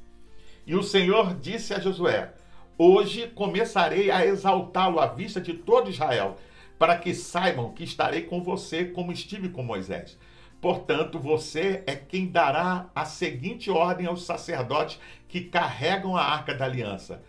E 0.65 0.75
o 0.75 0.81
Senhor 0.81 1.35
disse 1.35 1.73
a 1.73 1.79
Josué: 1.79 2.33
Hoje 2.77 3.27
começarei 3.27 4.11
a 4.11 4.25
exaltá-lo 4.25 4.99
à 4.99 5.07
vista 5.07 5.39
de 5.39 5.53
todo 5.53 5.89
Israel, 5.89 6.37
para 6.77 6.97
que 6.97 7.13
saibam 7.13 7.73
que 7.73 7.83
estarei 7.83 8.23
com 8.23 8.41
você 8.41 8.85
como 8.85 9.11
estive 9.11 9.49
com 9.49 9.63
Moisés. 9.63 10.17
Portanto, 10.61 11.19
você 11.19 11.83
é 11.85 11.95
quem 11.95 12.27
dará 12.27 12.89
a 12.95 13.05
seguinte 13.05 13.69
ordem 13.69 14.07
aos 14.07 14.23
sacerdotes 14.23 14.99
que 15.27 15.41
carregam 15.41 16.15
a 16.15 16.23
arca 16.23 16.53
da 16.53 16.65
aliança 16.65 17.21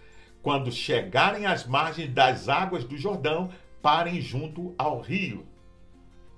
quando 0.42 0.70
chegarem 0.70 1.46
às 1.46 1.66
margens 1.66 2.12
das 2.12 2.48
águas 2.48 2.84
do 2.84 2.96
Jordão, 2.96 3.50
parem 3.82 4.20
junto 4.20 4.74
ao 4.78 5.00
rio. 5.00 5.46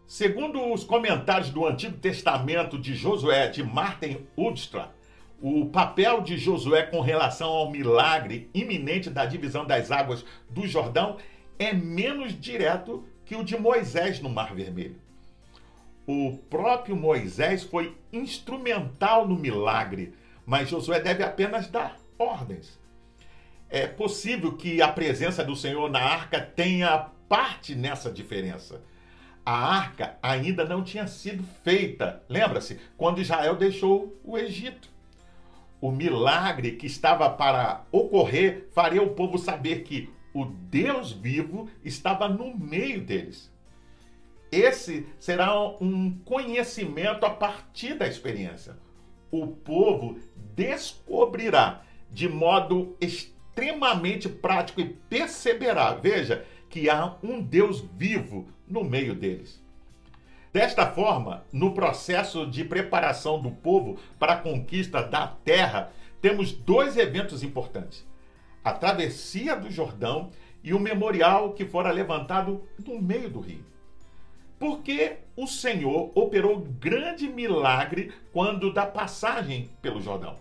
Segundo 0.06 0.72
os 0.72 0.82
comentários 0.82 1.50
do 1.50 1.66
Antigo 1.66 1.96
Testamento 1.96 2.78
de 2.78 2.94
Josué 2.94 3.48
de 3.48 3.62
Martin 3.62 4.26
Udstra, 4.36 4.90
o 5.40 5.66
papel 5.66 6.22
de 6.22 6.36
Josué 6.36 6.82
com 6.82 7.00
relação 7.00 7.48
ao 7.48 7.70
milagre 7.70 8.50
iminente 8.52 9.08
da 9.08 9.24
divisão 9.24 9.64
das 9.64 9.90
águas 9.90 10.24
do 10.48 10.66
Jordão 10.66 11.16
é 11.60 11.72
menos 11.72 12.32
direto 12.32 13.04
que 13.24 13.36
o 13.36 13.44
de 13.44 13.56
Moisés 13.56 14.18
no 14.18 14.28
Mar 14.28 14.52
Vermelho. 14.52 14.96
O 16.04 16.38
próprio 16.50 16.96
Moisés 16.96 17.62
foi 17.62 17.96
instrumental 18.12 19.28
no 19.28 19.36
milagre, 19.36 20.12
mas 20.44 20.68
Josué 20.68 20.98
deve 20.98 21.22
apenas 21.22 21.68
dar 21.68 21.96
ordens 22.18 22.80
é 23.70 23.86
possível 23.86 24.56
que 24.56 24.82
a 24.82 24.88
presença 24.88 25.44
do 25.44 25.54
Senhor 25.54 25.88
na 25.88 26.00
arca 26.00 26.40
tenha 26.40 27.06
parte 27.28 27.76
nessa 27.76 28.10
diferença. 28.10 28.82
A 29.46 29.52
arca 29.52 30.18
ainda 30.20 30.64
não 30.64 30.82
tinha 30.82 31.06
sido 31.06 31.44
feita, 31.62 32.22
lembra-se, 32.28 32.78
quando 32.96 33.20
Israel 33.20 33.54
deixou 33.54 34.20
o 34.24 34.36
Egito. 34.36 34.90
O 35.80 35.90
milagre 35.90 36.72
que 36.72 36.86
estava 36.86 37.30
para 37.30 37.84
ocorrer 37.90 38.68
faria 38.72 39.02
o 39.02 39.14
povo 39.14 39.38
saber 39.38 39.82
que 39.82 40.12
o 40.32 40.44
Deus 40.44 41.12
vivo 41.12 41.68
estava 41.84 42.28
no 42.28 42.56
meio 42.56 43.00
deles. 43.02 43.50
Esse 44.50 45.06
será 45.18 45.56
um 45.80 46.18
conhecimento 46.24 47.24
a 47.24 47.30
partir 47.30 47.94
da 47.94 48.06
experiência. 48.06 48.76
O 49.30 49.46
povo 49.46 50.18
descobrirá 50.54 51.82
de 52.10 52.28
modo 52.28 52.96
extremamente 53.00 54.28
prático 54.28 54.80
e 54.80 54.88
perceberá, 55.08 55.94
veja, 55.94 56.44
que 56.68 56.90
há 56.90 57.16
um 57.22 57.40
Deus 57.40 57.80
vivo 57.96 58.48
no 58.66 58.82
meio 58.82 59.14
deles. 59.14 59.62
Desta 60.52 60.84
forma, 60.90 61.44
no 61.52 61.72
processo 61.74 62.44
de 62.44 62.64
preparação 62.64 63.40
do 63.40 63.52
povo 63.52 63.98
para 64.18 64.32
a 64.32 64.40
conquista 64.40 65.00
da 65.00 65.28
terra, 65.28 65.92
temos 66.20 66.52
dois 66.52 66.96
eventos 66.96 67.44
importantes: 67.44 68.04
a 68.64 68.72
travessia 68.72 69.56
do 69.56 69.70
Jordão 69.70 70.30
e 70.62 70.74
o 70.74 70.80
memorial 70.80 71.52
que 71.52 71.64
fora 71.64 71.90
levantado 71.90 72.62
no 72.86 73.00
meio 73.00 73.30
do 73.30 73.40
rio. 73.40 73.64
Porque 74.58 75.16
o 75.34 75.46
Senhor 75.46 76.12
operou 76.14 76.60
grande 76.60 77.26
milagre 77.26 78.12
quando 78.32 78.72
da 78.72 78.84
passagem 78.84 79.70
pelo 79.80 80.02
Jordão. 80.02 80.36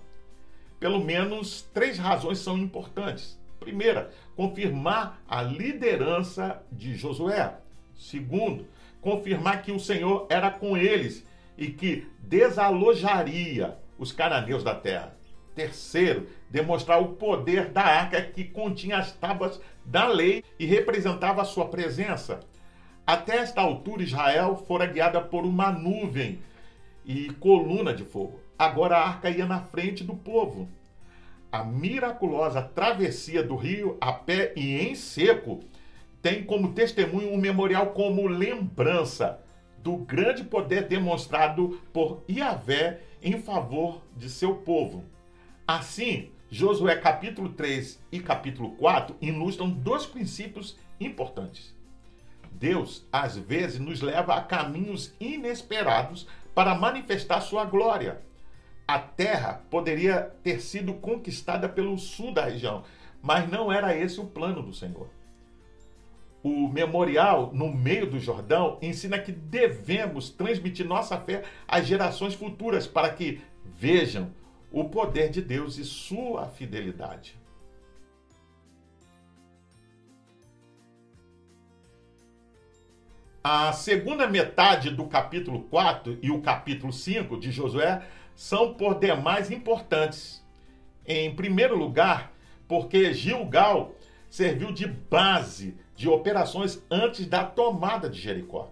Pelo 0.77 1.03
menos 1.03 1.61
três 1.73 1.97
razões 1.97 2.39
são 2.39 2.57
importantes. 2.57 3.39
Primeira, 3.59 4.11
confirmar 4.35 5.21
a 5.27 5.41
liderança 5.41 6.61
de 6.71 6.95
Josué. 6.95 7.55
Segundo, 7.95 8.65
confirmar 9.01 9.61
que 9.61 9.71
o 9.71 9.79
Senhor 9.79 10.27
era 10.29 10.49
com 10.51 10.77
eles 10.77 11.25
e 11.57 11.67
que 11.67 12.07
desalojaria 12.19 13.77
os 13.97 14.11
cananeus 14.11 14.63
da 14.63 14.73
terra. 14.73 15.18
Terceiro, 15.55 16.27
demonstrar 16.49 17.01
o 17.01 17.09
poder 17.09 17.69
da 17.69 17.81
arca 17.81 18.21
que 18.21 18.43
continha 18.43 18.97
as 18.97 19.11
tábuas 19.11 19.59
da 19.83 20.07
lei 20.07 20.43
e 20.57 20.65
representava 20.65 21.41
a 21.41 21.45
sua 21.45 21.67
presença. 21.67 22.39
Até 23.05 23.37
esta 23.37 23.61
altura, 23.61 24.03
Israel 24.03 24.55
fora 24.55 24.85
guiada 24.85 25.19
por 25.19 25.43
uma 25.43 25.71
nuvem 25.71 26.39
e 27.03 27.31
coluna 27.39 27.93
de 27.93 28.03
fogo. 28.03 28.39
Agora 28.57 28.97
a 28.97 29.07
arca 29.07 29.29
ia 29.29 29.45
na 29.45 29.61
frente 29.61 30.03
do 30.03 30.15
povo. 30.15 30.69
A 31.51 31.63
miraculosa 31.63 32.61
travessia 32.61 33.41
do 33.41 33.55
rio 33.55 33.97
a 33.99 34.13
pé 34.13 34.53
e 34.55 34.79
em 34.79 34.93
seco 34.93 35.61
tem 36.21 36.43
como 36.43 36.73
testemunho 36.73 37.33
um 37.33 37.37
memorial 37.37 37.87
como 37.87 38.27
lembrança 38.27 39.39
do 39.79 39.97
grande 39.97 40.43
poder 40.43 40.87
demonstrado 40.87 41.81
por 41.91 42.21
Iavé 42.29 42.99
em 43.23 43.41
favor 43.41 44.01
de 44.15 44.29
seu 44.29 44.55
povo. 44.55 45.03
Assim, 45.69 46.31
Josué 46.49 46.95
capítulo 46.95 47.49
3 47.49 48.03
e 48.11 48.19
capítulo 48.19 48.71
4 48.71 49.15
ilustram 49.21 49.69
dois 49.69 50.03
princípios 50.03 50.75
importantes. 50.99 51.75
Deus, 52.51 53.05
às 53.11 53.37
vezes, 53.37 53.79
nos 53.79 54.01
leva 54.01 54.33
a 54.33 54.41
caminhos 54.41 55.13
inesperados 55.19 56.27
para 56.55 56.73
manifestar 56.73 57.41
sua 57.41 57.65
glória. 57.65 58.19
A 58.87 58.97
terra 58.97 59.61
poderia 59.69 60.33
ter 60.41 60.59
sido 60.59 60.95
conquistada 60.95 61.69
pelo 61.69 61.99
sul 61.99 62.33
da 62.33 62.45
região, 62.45 62.83
mas 63.21 63.47
não 63.47 63.71
era 63.71 63.95
esse 63.95 64.19
o 64.19 64.25
plano 64.25 64.63
do 64.63 64.73
Senhor. 64.73 65.07
O 66.41 66.67
memorial 66.67 67.51
no 67.53 67.71
meio 67.71 68.09
do 68.09 68.19
Jordão 68.19 68.79
ensina 68.81 69.19
que 69.19 69.31
devemos 69.31 70.31
transmitir 70.31 70.87
nossa 70.87 71.15
fé 71.19 71.43
às 71.67 71.85
gerações 71.85 72.33
futuras 72.33 72.87
para 72.87 73.13
que 73.13 73.39
vejam 73.63 74.33
o 74.71 74.85
poder 74.85 75.29
de 75.29 75.41
Deus 75.41 75.77
e 75.77 75.83
sua 75.83 76.47
fidelidade. 76.47 77.37
A 83.43 83.71
segunda 83.71 84.27
metade 84.27 84.89
do 84.91 85.05
capítulo 85.05 85.61
4 85.63 86.19
e 86.21 86.29
o 86.29 86.41
capítulo 86.41 86.91
5 86.91 87.39
de 87.39 87.51
Josué 87.51 88.03
são 88.35 88.73
por 88.73 88.99
demais 88.99 89.49
importantes. 89.49 90.43
Em 91.05 91.33
primeiro 91.33 91.77
lugar, 91.77 92.31
porque 92.67 93.13
Gilgal 93.13 93.95
serviu 94.29 94.71
de 94.71 94.85
base 94.85 95.75
de 95.95 96.07
operações 96.07 96.83
antes 96.91 97.25
da 97.25 97.43
tomada 97.43 98.09
de 98.09 98.19
Jericó. 98.19 98.71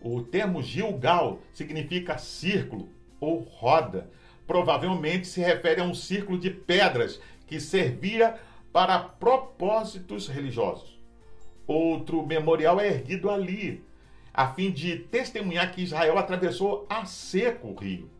O 0.00 0.22
termo 0.22 0.62
Gilgal 0.62 1.40
significa 1.52 2.18
círculo 2.18 2.88
ou 3.20 3.40
roda, 3.40 4.10
provavelmente 4.52 5.26
se 5.26 5.40
refere 5.40 5.80
a 5.80 5.84
um 5.84 5.94
círculo 5.94 6.38
de 6.38 6.50
pedras 6.50 7.18
que 7.46 7.58
servia 7.58 8.38
para 8.70 8.98
propósitos 8.98 10.28
religiosos. 10.28 11.00
Outro 11.66 12.26
memorial 12.26 12.78
é 12.78 12.86
erguido 12.86 13.30
ali, 13.30 13.82
a 14.30 14.48
fim 14.48 14.70
de 14.70 14.98
testemunhar 14.98 15.72
que 15.72 15.80
Israel 15.80 16.18
atravessou 16.18 16.86
a 16.86 17.06
seco 17.06 17.68
o 17.68 17.74
rio, 17.74 18.10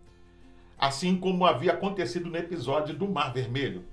assim 0.79 1.19
como 1.19 1.45
havia 1.45 1.73
acontecido 1.73 2.31
no 2.31 2.39
episódio 2.39 2.95
do 2.95 3.07
Mar 3.07 3.35
Vermelho. 3.35 3.85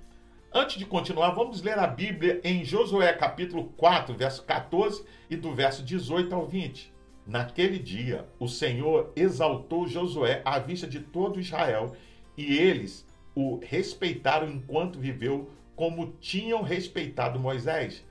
Antes 0.50 0.78
de 0.78 0.86
continuar, 0.86 1.32
vamos 1.32 1.60
ler 1.60 1.78
a 1.78 1.86
Bíblia 1.86 2.40
em 2.42 2.64
Josué 2.64 3.12
capítulo 3.12 3.64
4, 3.76 4.14
verso 4.14 4.42
14 4.44 5.04
e 5.28 5.36
do 5.36 5.54
verso 5.54 5.82
18 5.82 6.34
ao 6.34 6.46
20. 6.46 6.90
Naquele 7.26 7.78
dia, 7.78 8.26
o 8.38 8.48
Senhor 8.48 9.12
exaltou 9.14 9.86
Josué 9.86 10.40
à 10.42 10.58
vista 10.58 10.86
de 10.86 11.00
todo 11.00 11.38
Israel 11.38 11.94
e 12.36 12.56
eles 12.56 13.06
o 13.34 13.60
respeitaram 13.62 14.48
enquanto 14.48 14.98
viveu, 14.98 15.50
como 15.76 16.12
tinham 16.20 16.62
respeitado 16.62 17.38
Moisés. 17.38 18.04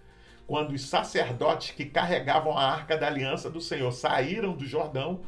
Quando 0.47 0.71
os 0.71 0.85
sacerdotes 0.85 1.71
que 1.71 1.85
carregavam 1.85 2.57
a 2.57 2.63
arca 2.63 2.97
da 2.97 3.07
aliança 3.07 3.49
do 3.49 3.61
Senhor 3.61 3.91
saíram 3.91 4.53
do 4.53 4.65
Jordão, 4.65 5.21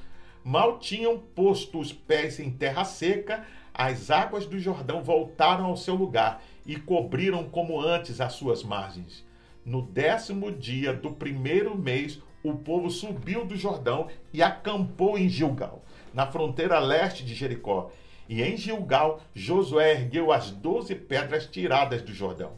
mal 0.43 0.79
tinham 0.79 1.19
posto 1.19 1.79
os 1.79 1.93
pés 1.93 2.39
em 2.39 2.49
terra 2.49 2.83
seca, 2.83 3.45
as 3.73 4.09
águas 4.09 4.45
do 4.45 4.59
Jordão 4.59 5.03
voltaram 5.03 5.65
ao 5.65 5.77
seu 5.77 5.95
lugar 5.95 6.41
e 6.65 6.75
cobriram 6.75 7.43
como 7.43 7.79
antes 7.79 8.19
as 8.19 8.33
suas 8.33 8.63
margens. 8.63 9.23
No 9.63 9.81
décimo 9.81 10.51
dia 10.51 10.91
do 10.91 11.11
primeiro 11.11 11.77
mês, 11.77 12.19
o 12.43 12.55
povo 12.55 12.89
subiu 12.89 13.45
do 13.45 13.55
Jordão 13.55 14.07
e 14.33 14.41
acampou 14.41 15.17
em 15.17 15.29
Gilgal, 15.29 15.83
na 16.13 16.25
fronteira 16.25 16.79
leste 16.79 17.23
de 17.23 17.35
Jericó. 17.35 17.91
E 18.31 18.41
em 18.41 18.55
Gilgal, 18.55 19.19
Josué 19.35 19.91
ergueu 19.91 20.31
as 20.31 20.51
doze 20.51 20.95
pedras 20.95 21.45
tiradas 21.45 22.01
do 22.01 22.13
Jordão. 22.13 22.53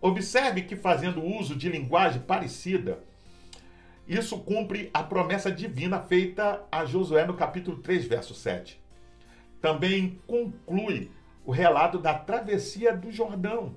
Observe 0.00 0.62
que, 0.62 0.76
fazendo 0.76 1.20
uso 1.20 1.56
de 1.56 1.68
linguagem 1.68 2.20
parecida, 2.20 3.00
isso 4.06 4.38
cumpre 4.38 4.88
a 4.94 5.02
promessa 5.02 5.50
divina 5.50 5.98
feita 5.98 6.62
a 6.70 6.84
Josué 6.84 7.26
no 7.26 7.34
capítulo 7.34 7.78
3, 7.78 8.04
verso 8.06 8.36
7. 8.36 8.80
Também 9.60 10.22
conclui 10.28 11.10
o 11.44 11.50
relato 11.50 11.98
da 11.98 12.14
travessia 12.14 12.96
do 12.96 13.10
Jordão. 13.10 13.74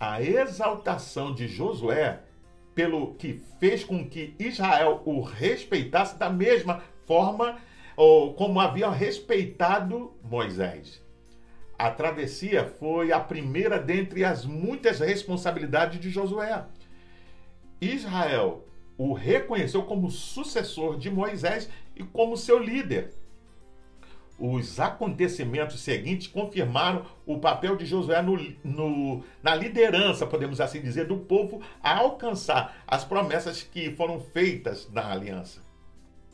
A 0.00 0.22
exaltação 0.22 1.34
de 1.34 1.46
Josué, 1.46 2.22
pelo 2.74 3.12
que 3.16 3.42
fez 3.60 3.84
com 3.84 4.08
que 4.08 4.34
Israel 4.38 5.02
o 5.04 5.20
respeitasse 5.20 6.16
da 6.16 6.30
mesma 6.30 6.82
forma 7.06 7.60
ou 7.96 8.34
como 8.34 8.60
haviam 8.60 8.90
respeitado 8.90 10.12
Moisés. 10.22 11.02
A 11.78 11.90
travessia 11.90 12.64
foi 12.78 13.12
a 13.12 13.18
primeira 13.18 13.78
dentre 13.78 14.24
as 14.24 14.44
muitas 14.44 15.00
responsabilidades 15.00 15.98
de 15.98 16.10
Josué. 16.10 16.64
Israel 17.80 18.64
o 18.96 19.12
reconheceu 19.12 19.82
como 19.82 20.10
sucessor 20.10 20.96
de 20.96 21.10
Moisés 21.10 21.68
e 21.96 22.04
como 22.04 22.36
seu 22.36 22.58
líder. 22.58 23.12
Os 24.38 24.80
acontecimentos 24.80 25.80
seguintes 25.80 26.26
confirmaram 26.26 27.06
o 27.26 27.38
papel 27.38 27.76
de 27.76 27.86
Josué 27.86 28.20
no, 28.22 28.36
no, 28.64 29.24
na 29.42 29.54
liderança, 29.54 30.26
podemos 30.26 30.60
assim 30.60 30.80
dizer, 30.80 31.06
do 31.06 31.16
povo 31.16 31.60
a 31.82 31.98
alcançar 31.98 32.82
as 32.86 33.04
promessas 33.04 33.62
que 33.62 33.92
foram 33.92 34.20
feitas 34.20 34.90
na 34.90 35.10
aliança. 35.10 35.61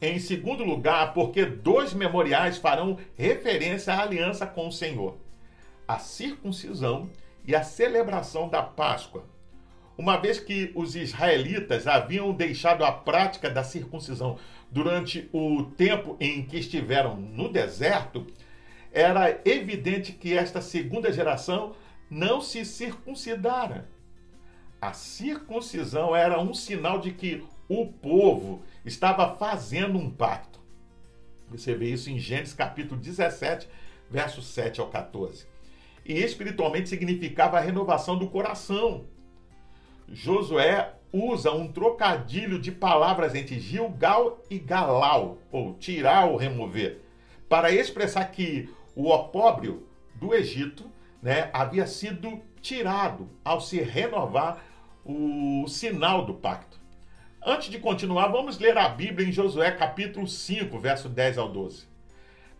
Em 0.00 0.18
segundo 0.20 0.62
lugar, 0.62 1.12
porque 1.12 1.44
dois 1.44 1.92
memoriais 1.92 2.56
farão 2.56 2.98
referência 3.16 3.92
à 3.92 4.02
aliança 4.02 4.46
com 4.46 4.68
o 4.68 4.72
Senhor: 4.72 5.18
a 5.87 5.98
circuncisão 5.98 7.11
e 7.44 7.54
a 7.54 7.64
celebração 7.64 8.48
da 8.48 8.62
Páscoa. 8.62 9.24
Uma 9.96 10.16
vez 10.16 10.38
que 10.38 10.70
os 10.76 10.94
israelitas 10.94 11.88
haviam 11.88 12.32
deixado 12.32 12.84
a 12.84 12.92
prática 12.92 13.50
da 13.50 13.64
circuncisão 13.64 14.38
durante 14.70 15.28
o 15.32 15.64
tempo 15.64 16.16
em 16.20 16.44
que 16.44 16.58
estiveram 16.58 17.16
no 17.16 17.48
deserto, 17.48 18.24
era 18.92 19.40
evidente 19.44 20.12
que 20.12 20.38
esta 20.38 20.61
segunda 20.61 21.12
geração 21.12 21.74
não 22.08 22.40
se 22.40 22.64
circuncidara. 22.64 23.88
A 24.80 24.92
circuncisão 24.92 26.14
era 26.14 26.40
um 26.40 26.54
sinal 26.54 27.00
de 27.00 27.11
que 27.11 27.44
o 27.68 27.87
povo 27.87 28.62
estava 28.85 29.37
fazendo 29.37 29.98
um 29.98 30.11
pacto. 30.11 30.59
Você 31.50 31.74
vê 31.74 31.90
isso 31.90 32.11
em 32.11 32.18
Gênesis 32.18 32.54
capítulo 32.54 33.00
17, 33.00 33.68
versos 34.11 34.46
7 34.46 34.81
ao 34.81 34.88
14. 34.88 35.46
E 36.04 36.14
espiritualmente 36.14 36.88
significava 36.88 37.59
a 37.59 37.61
renovação 37.61 38.18
do 38.18 38.28
coração. 38.28 39.04
Josué 40.09 40.94
usa 41.12 41.52
um 41.52 41.70
trocadilho 41.70 42.59
de 42.59 42.72
palavras 42.72 43.35
entre 43.35 43.61
Gilgal 43.61 44.42
e 44.50 44.59
Galau, 44.59 45.38
ou 45.50 45.74
tirar 45.74 46.26
ou 46.26 46.37
remover, 46.37 47.02
para 47.48 47.70
expressar 47.70 48.24
que 48.26 48.68
o 48.94 49.11
opróbrio 49.11 49.87
do 50.14 50.35
Egito 50.35 50.85
né, 51.22 51.50
havia 51.52 51.87
sido 51.87 52.40
tirado 52.61 53.28
ao 53.44 53.61
se 53.61 53.81
renovar 53.81 54.62
o 55.04 55.66
sinal 55.68 56.24
do 56.24 56.35
pacto. 56.35 56.77
Antes 57.50 57.70
de 57.70 57.78
continuar, 57.78 58.28
vamos 58.28 58.58
ler 58.58 58.76
a 58.76 58.90
Bíblia 58.90 59.26
em 59.26 59.32
Josué 59.32 59.70
capítulo 59.70 60.26
5, 60.26 60.78
verso 60.78 61.08
10 61.08 61.38
ao 61.38 61.48
12. 61.48 61.87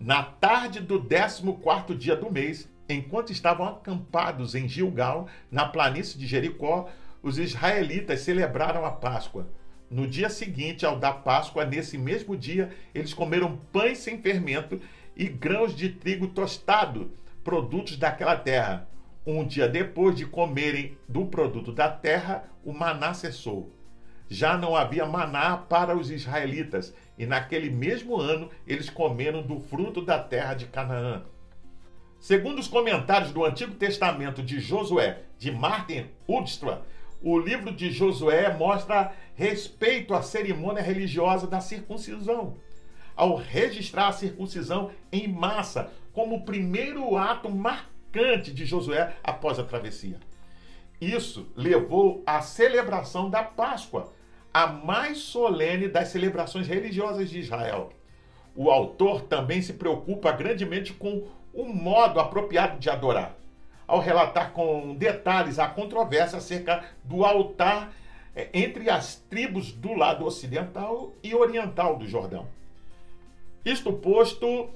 Na 0.01 0.23
tarde 0.23 0.81
do 0.81 0.99
14 0.99 1.95
dia 1.95 2.17
do 2.17 2.33
mês, 2.33 2.67
enquanto 2.89 3.31
estavam 3.31 3.69
acampados 3.69 4.55
em 4.55 4.67
Gilgal, 4.67 5.29
na 5.51 5.69
planície 5.69 6.19
de 6.19 6.27
Jericó, 6.27 6.89
os 7.23 7.37
israelitas 7.37 8.21
celebraram 8.21 8.87
a 8.87 8.91
Páscoa. 8.91 9.51
no 9.91 10.07
dia 10.07 10.31
seguinte 10.31 10.87
ao 10.87 10.99
da 10.99 11.13
Páscoa, 11.13 11.67
nesse 11.67 11.99
mesmo 11.99 12.35
dia, 12.35 12.71
eles 12.95 13.13
comeram 13.13 13.59
pães 13.71 13.99
sem 13.99 14.23
fermento 14.23 14.81
e 15.15 15.29
grãos 15.29 15.77
de 15.77 15.91
trigo 15.91 16.29
tostado, 16.29 17.13
produtos 17.45 17.99
daquela 17.99 18.37
terra. 18.37 18.89
Um 19.27 19.47
dia 19.47 19.69
depois 19.69 20.17
de 20.17 20.25
comerem 20.25 20.97
do 21.07 21.27
produto 21.27 21.73
da 21.73 21.91
terra, 21.91 22.45
o 22.65 22.73
maná 22.73 23.13
cessou. 23.13 23.78
Já 24.29 24.59
não 24.59 24.77
havia 24.77 25.07
maná 25.07 25.57
para 25.57 25.97
os 25.97 26.11
israelitas, 26.11 26.95
e 27.17 27.25
naquele 27.25 27.71
mesmo 27.71 28.17
ano 28.21 28.51
eles 28.67 28.91
comeram 28.91 29.43
do 29.43 29.59
fruto 29.61 30.03
da 30.03 30.19
terra 30.19 30.55
de 30.55 30.67
Canaã. 30.67 31.23
Segundo 32.21 32.59
os 32.59 32.69
comentários 32.69 33.33
do 33.33 33.45
Antigo 33.45 33.75
Testamento 33.75 34.43
de 34.43 34.59
Josué, 34.61 35.23
de 35.39 35.51
Martin 35.51 36.07
Udstra, 36.27 36.83
o 37.23 37.39
livro 37.39 37.73
de 37.73 37.91
Josué 37.91 38.55
mostra 38.57 39.13
respeito 39.35 40.15
à 40.15 40.23
cerimônia 40.23 40.83
religiosa 40.83 41.47
da 41.47 41.61
circuncisão, 41.61 42.57
ao 43.17 43.37
registrar 43.37 44.09
a 44.09 44.13
circuncisão 44.13 44.91
em 45.11 45.27
massa 45.27 45.93
como 46.13 46.37
o 46.37 46.45
primeiro 46.45 47.17
ato 47.17 47.51
marcante 47.51 48.53
de 48.53 48.67
Josué 48.67 49.17
após 49.23 49.59
a 49.59 49.65
travessia. 49.65 50.19
Isso 51.01 51.47
levou 51.55 52.23
à 52.27 52.41
celebração 52.41 53.31
da 53.31 53.43
Páscoa, 53.43 54.13
a 54.53 54.67
mais 54.67 55.19
solene 55.19 55.89
das 55.89 56.09
celebrações 56.09 56.67
religiosas 56.67 57.31
de 57.31 57.39
Israel. 57.39 57.91
O 58.55 58.71
autor 58.71 59.23
também 59.23 59.63
se 59.63 59.75
preocupa 59.75 60.33
grandemente 60.33 60.93
com 60.93 61.29
o 61.53 61.65
modo 61.65 62.19
apropriado 62.19 62.79
de 62.79 62.91
adorar 62.91 63.39
ao 63.89 64.01
relatar 64.01 64.53
com 64.53 64.95
detalhes 64.95 65.59
a 65.59 65.67
controvérsia 65.67 66.37
acerca 66.37 66.85
do 67.03 67.25
altar 67.25 67.91
é, 68.37 68.51
entre 68.53 68.91
as 68.91 69.17
tribos 69.17 69.73
do 69.73 69.95
lado 69.95 70.27
ocidental 70.27 71.15
e 71.23 71.35
oriental 71.35 71.97
do 71.97 72.07
Jordão. 72.07 72.47
Isto 73.65 73.93
posto, 73.95 74.69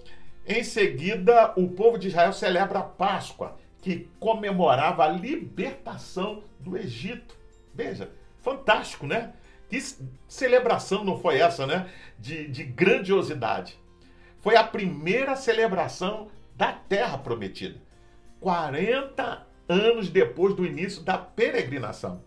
em 0.46 0.64
seguida, 0.64 1.52
o 1.56 1.68
povo 1.68 1.98
de 1.98 2.08
Israel 2.08 2.32
celebra 2.32 2.78
a 2.78 2.82
Páscoa, 2.82 3.56
que 3.82 4.08
comemorava 4.18 5.04
a 5.04 5.08
libertação 5.08 6.42
do 6.58 6.76
Egito. 6.76 7.36
Veja, 7.74 8.10
fantástico, 8.40 9.06
né? 9.06 9.34
Que 9.72 9.82
celebração 10.28 11.02
não 11.02 11.18
foi 11.18 11.38
essa, 11.38 11.66
né? 11.66 11.88
De, 12.18 12.46
de 12.46 12.62
grandiosidade. 12.62 13.80
Foi 14.42 14.54
a 14.54 14.62
primeira 14.62 15.34
celebração 15.34 16.28
da 16.54 16.74
terra 16.74 17.16
prometida. 17.16 17.80
40 18.38 19.46
anos 19.66 20.10
depois 20.10 20.54
do 20.54 20.66
início 20.66 21.02
da 21.02 21.16
peregrinação. 21.16 22.22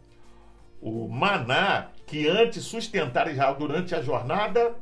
O 0.81 1.08
maná, 1.08 1.89
que 2.08 2.27
antes 2.27 2.63
sustentara 2.63 3.31
Israel 3.31 3.53
durante 3.60 3.93
a 3.93 4.01
jornada, 4.01 4.73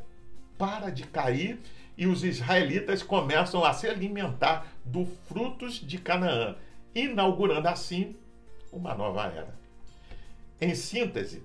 para 0.57 0.89
de 0.89 1.03
cair 1.03 1.59
e 1.97 2.07
os 2.07 2.23
israelitas 2.23 3.03
começam 3.03 3.65
a 3.65 3.73
se 3.73 3.89
alimentar 3.89 4.67
dos 4.85 5.09
frutos 5.27 5.85
de 5.85 5.97
Canaã, 5.97 6.55
inaugurando 6.95 7.67
assim 7.67 8.15
uma 8.71 8.95
nova 8.95 9.25
era. 9.25 9.53
Em 10.61 10.73
síntese, 10.73 11.43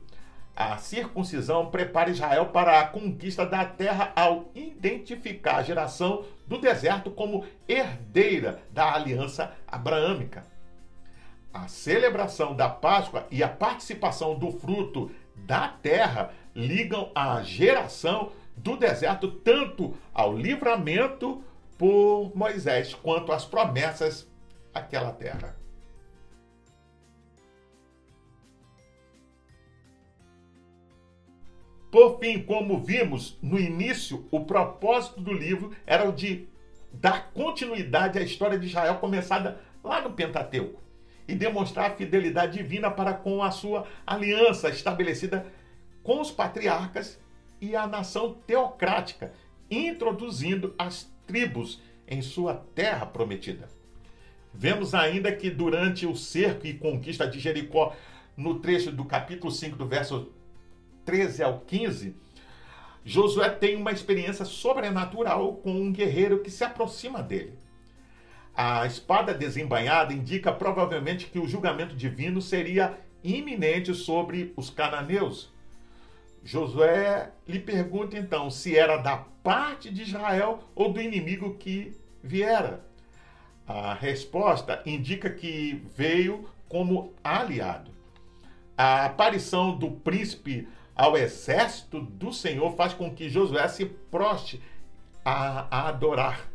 a 0.58 0.76
circuncisão 0.76 1.66
prepara 1.66 2.10
Israel 2.10 2.46
para 2.46 2.80
a 2.80 2.86
conquista 2.88 3.46
da 3.46 3.64
terra 3.64 4.12
ao 4.16 4.50
identificar 4.56 5.58
a 5.58 5.62
geração 5.62 6.24
do 6.48 6.60
deserto 6.60 7.12
como 7.12 7.44
herdeira 7.68 8.60
da 8.72 8.92
aliança 8.92 9.52
abraâmica. 9.68 10.44
A 11.54 11.68
celebração 11.68 12.56
da 12.56 12.68
Páscoa 12.68 13.24
e 13.30 13.40
a 13.40 13.48
participação 13.48 14.36
do 14.36 14.50
fruto 14.50 15.12
da 15.36 15.68
terra 15.68 16.32
ligam 16.56 17.12
a 17.14 17.40
geração 17.40 18.32
do 18.56 18.76
deserto 18.76 19.30
tanto 19.30 19.96
ao 20.12 20.36
livramento 20.36 21.40
por 21.78 22.32
Moisés 22.34 22.94
quanto 22.94 23.30
às 23.30 23.44
promessas 23.44 24.28
àquela 24.74 25.12
terra. 25.12 25.57
Por 31.90 32.18
fim, 32.18 32.42
como 32.42 32.78
vimos 32.78 33.38
no 33.42 33.58
início, 33.58 34.26
o 34.30 34.44
propósito 34.44 35.20
do 35.20 35.32
livro 35.32 35.72
era 35.86 36.08
o 36.08 36.12
de 36.12 36.46
dar 36.92 37.30
continuidade 37.32 38.18
à 38.18 38.22
história 38.22 38.58
de 38.58 38.66
Israel 38.66 38.96
começada 38.96 39.60
lá 39.82 40.00
no 40.00 40.12
Pentateuco 40.12 40.82
e 41.26 41.34
demonstrar 41.34 41.90
a 41.90 41.94
fidelidade 41.94 42.58
divina 42.58 42.90
para 42.90 43.12
com 43.14 43.42
a 43.42 43.50
sua 43.50 43.86
aliança 44.06 44.68
estabelecida 44.68 45.46
com 46.02 46.20
os 46.20 46.30
patriarcas 46.30 47.20
e 47.60 47.74
a 47.74 47.86
nação 47.86 48.34
teocrática, 48.46 49.32
introduzindo 49.70 50.74
as 50.78 51.10
tribos 51.26 51.82
em 52.06 52.22
sua 52.22 52.54
terra 52.74 53.04
prometida. 53.04 53.68
Vemos 54.52 54.94
ainda 54.94 55.30
que 55.30 55.50
durante 55.50 56.06
o 56.06 56.16
cerco 56.16 56.66
e 56.66 56.72
conquista 56.72 57.26
de 57.28 57.38
Jericó, 57.38 57.94
no 58.36 58.60
trecho 58.60 58.90
do 58.90 59.04
capítulo 59.04 59.52
5, 59.52 59.76
do 59.76 59.86
verso 59.86 60.32
13 61.08 61.42
ao 61.42 61.60
15, 61.60 62.14
Josué 63.02 63.48
tem 63.48 63.76
uma 63.76 63.90
experiência 63.90 64.44
sobrenatural 64.44 65.54
com 65.54 65.70
um 65.70 65.90
guerreiro 65.90 66.40
que 66.40 66.50
se 66.50 66.62
aproxima 66.62 67.22
dele. 67.22 67.58
A 68.54 68.84
espada 68.84 69.32
desembanhada 69.32 70.12
indica 70.12 70.52
provavelmente 70.52 71.24
que 71.24 71.38
o 71.38 71.48
julgamento 71.48 71.96
divino 71.96 72.42
seria 72.42 72.98
iminente 73.24 73.94
sobre 73.94 74.52
os 74.54 74.68
cananeus. 74.68 75.50
Josué 76.44 77.30
lhe 77.46 77.58
pergunta 77.58 78.18
então 78.18 78.50
se 78.50 78.76
era 78.76 78.98
da 78.98 79.16
parte 79.42 79.90
de 79.90 80.02
Israel 80.02 80.58
ou 80.74 80.92
do 80.92 81.00
inimigo 81.00 81.54
que 81.54 81.96
viera. 82.22 82.84
A 83.66 83.94
resposta 83.94 84.82
indica 84.84 85.30
que 85.30 85.82
veio 85.96 86.46
como 86.68 87.14
aliado. 87.24 87.90
A 88.76 89.06
aparição 89.06 89.74
do 89.74 89.90
príncipe 89.90 90.68
ao 90.98 91.16
exército 91.16 92.00
do 92.00 92.32
Senhor 92.32 92.74
faz 92.74 92.92
com 92.92 93.14
que 93.14 93.30
Josué 93.30 93.68
se 93.68 93.86
proste 93.86 94.60
a, 95.24 95.68
a 95.70 95.88
adorar. 95.88 96.48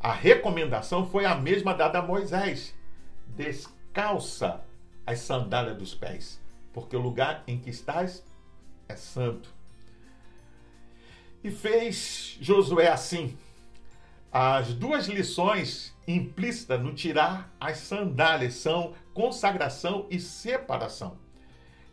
A 0.00 0.10
recomendação 0.10 1.06
foi 1.06 1.26
a 1.26 1.34
mesma 1.34 1.74
dada 1.74 1.98
a 1.98 2.02
Moisés: 2.02 2.74
descalça 3.28 4.64
as 5.06 5.20
sandálias 5.20 5.76
dos 5.76 5.94
pés, 5.94 6.40
porque 6.72 6.96
o 6.96 7.00
lugar 7.00 7.44
em 7.46 7.58
que 7.58 7.68
estás 7.68 8.24
é 8.88 8.96
santo. 8.96 9.50
E 11.44 11.50
fez 11.50 12.38
Josué 12.40 12.88
assim. 12.88 13.36
As 14.32 14.72
duas 14.72 15.08
lições 15.08 15.94
implícitas 16.08 16.80
no 16.80 16.94
tirar 16.94 17.52
as 17.60 17.76
sandálias 17.78 18.54
são 18.54 18.94
consagração 19.12 20.06
e 20.08 20.18
separação. 20.18 21.21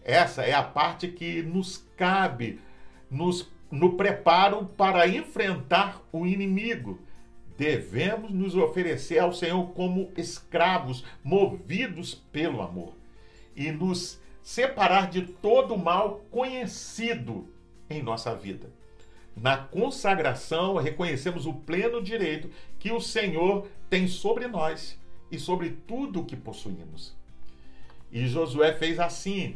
Essa 0.04 0.44
é 0.44 0.54
a 0.54 0.64
parte 0.64 1.08
que 1.08 1.42
nos 1.42 1.86
cabe 1.96 2.60
nos, 3.10 3.50
no 3.72 3.94
preparo 3.94 4.66
para 4.66 5.08
enfrentar 5.08 6.02
o 6.12 6.26
inimigo. 6.26 7.00
Devemos 7.58 8.32
nos 8.32 8.56
oferecer 8.56 9.20
ao 9.20 9.34
Senhor 9.34 9.72
como 9.74 10.12
escravos, 10.16 11.04
movidos 11.24 12.16
pelo 12.32 12.62
amor, 12.62 12.94
e 13.56 13.72
nos 13.72 14.20
separar 14.42 15.10
de 15.10 15.24
todo 15.24 15.76
o 15.76 15.78
mal 15.78 16.22
conhecido 16.32 17.48
em 17.90 18.02
nossa 18.02 18.34
vida. 18.34 18.70
Na 19.36 19.58
consagração, 19.58 20.76
reconhecemos 20.78 21.46
o 21.46 21.54
pleno 21.54 22.02
direito 22.02 22.50
que 22.78 22.92
o 22.92 23.00
Senhor 23.00 23.68
tem 23.90 24.08
sobre 24.08 24.48
nós 24.48 24.98
e 25.32 25.38
sobre 25.38 25.72
tudo 25.88 26.22
o 26.22 26.26
que 26.26 26.36
possuímos. 26.36 27.16
E 28.12 28.28
Josué 28.28 28.74
fez 28.74 29.00
assim 29.00 29.56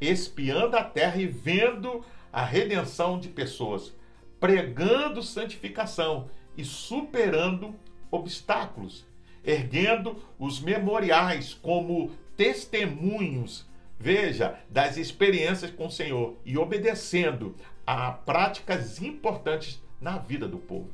espiando 0.00 0.76
a 0.76 0.84
terra 0.84 1.20
e 1.20 1.26
vendo 1.26 2.04
a 2.32 2.44
redenção 2.44 3.18
de 3.18 3.28
pessoas, 3.28 3.92
pregando 4.38 5.22
santificação 5.22 6.30
e 6.56 6.64
superando 6.64 7.74
obstáculos, 8.10 9.06
erguendo 9.44 10.16
os 10.38 10.60
memoriais 10.60 11.54
como 11.54 12.10
testemunhos, 12.36 13.66
veja, 13.98 14.58
das 14.70 14.96
experiências 14.96 15.70
com 15.70 15.86
o 15.86 15.90
Senhor 15.90 16.36
e 16.44 16.56
obedecendo 16.56 17.54
a 17.86 18.10
práticas 18.12 19.02
importantes 19.02 19.82
na 20.00 20.16
vida 20.16 20.48
do 20.48 20.58
povo. 20.58 20.90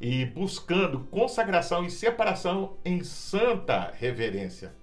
E 0.00 0.26
buscando 0.26 1.00
consagração 1.10 1.84
e 1.84 1.90
separação 1.90 2.76
em 2.84 3.04
santa 3.04 3.92
reverência 3.96 4.74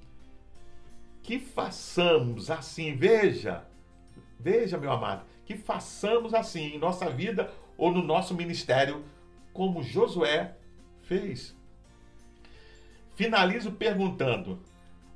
que 1.31 1.39
façamos 1.39 2.51
assim, 2.51 2.93
veja, 2.93 3.63
veja, 4.37 4.77
meu 4.77 4.91
amado, 4.91 5.25
que 5.45 5.55
façamos 5.55 6.33
assim 6.33 6.75
em 6.75 6.77
nossa 6.77 7.09
vida 7.09 7.49
ou 7.77 7.89
no 7.89 8.03
nosso 8.03 8.35
ministério, 8.35 9.01
como 9.53 9.81
Josué 9.81 10.57
fez. 11.03 11.55
Finalizo 13.15 13.71
perguntando: 13.71 14.59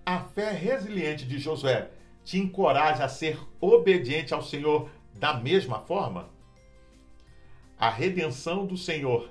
a 0.05 0.21
fé 0.21 0.51
resiliente 0.51 1.25
de 1.25 1.37
Josué 1.37 1.89
te 2.23 2.39
encoraja 2.39 3.03
a 3.03 3.09
ser 3.09 3.37
obediente 3.59 4.33
ao 4.33 4.41
Senhor 4.41 4.89
da 5.15 5.33
mesma 5.33 5.81
forma? 5.81 6.29
A 7.77 7.89
redenção 7.89 8.65
do 8.65 8.77
Senhor 8.77 9.29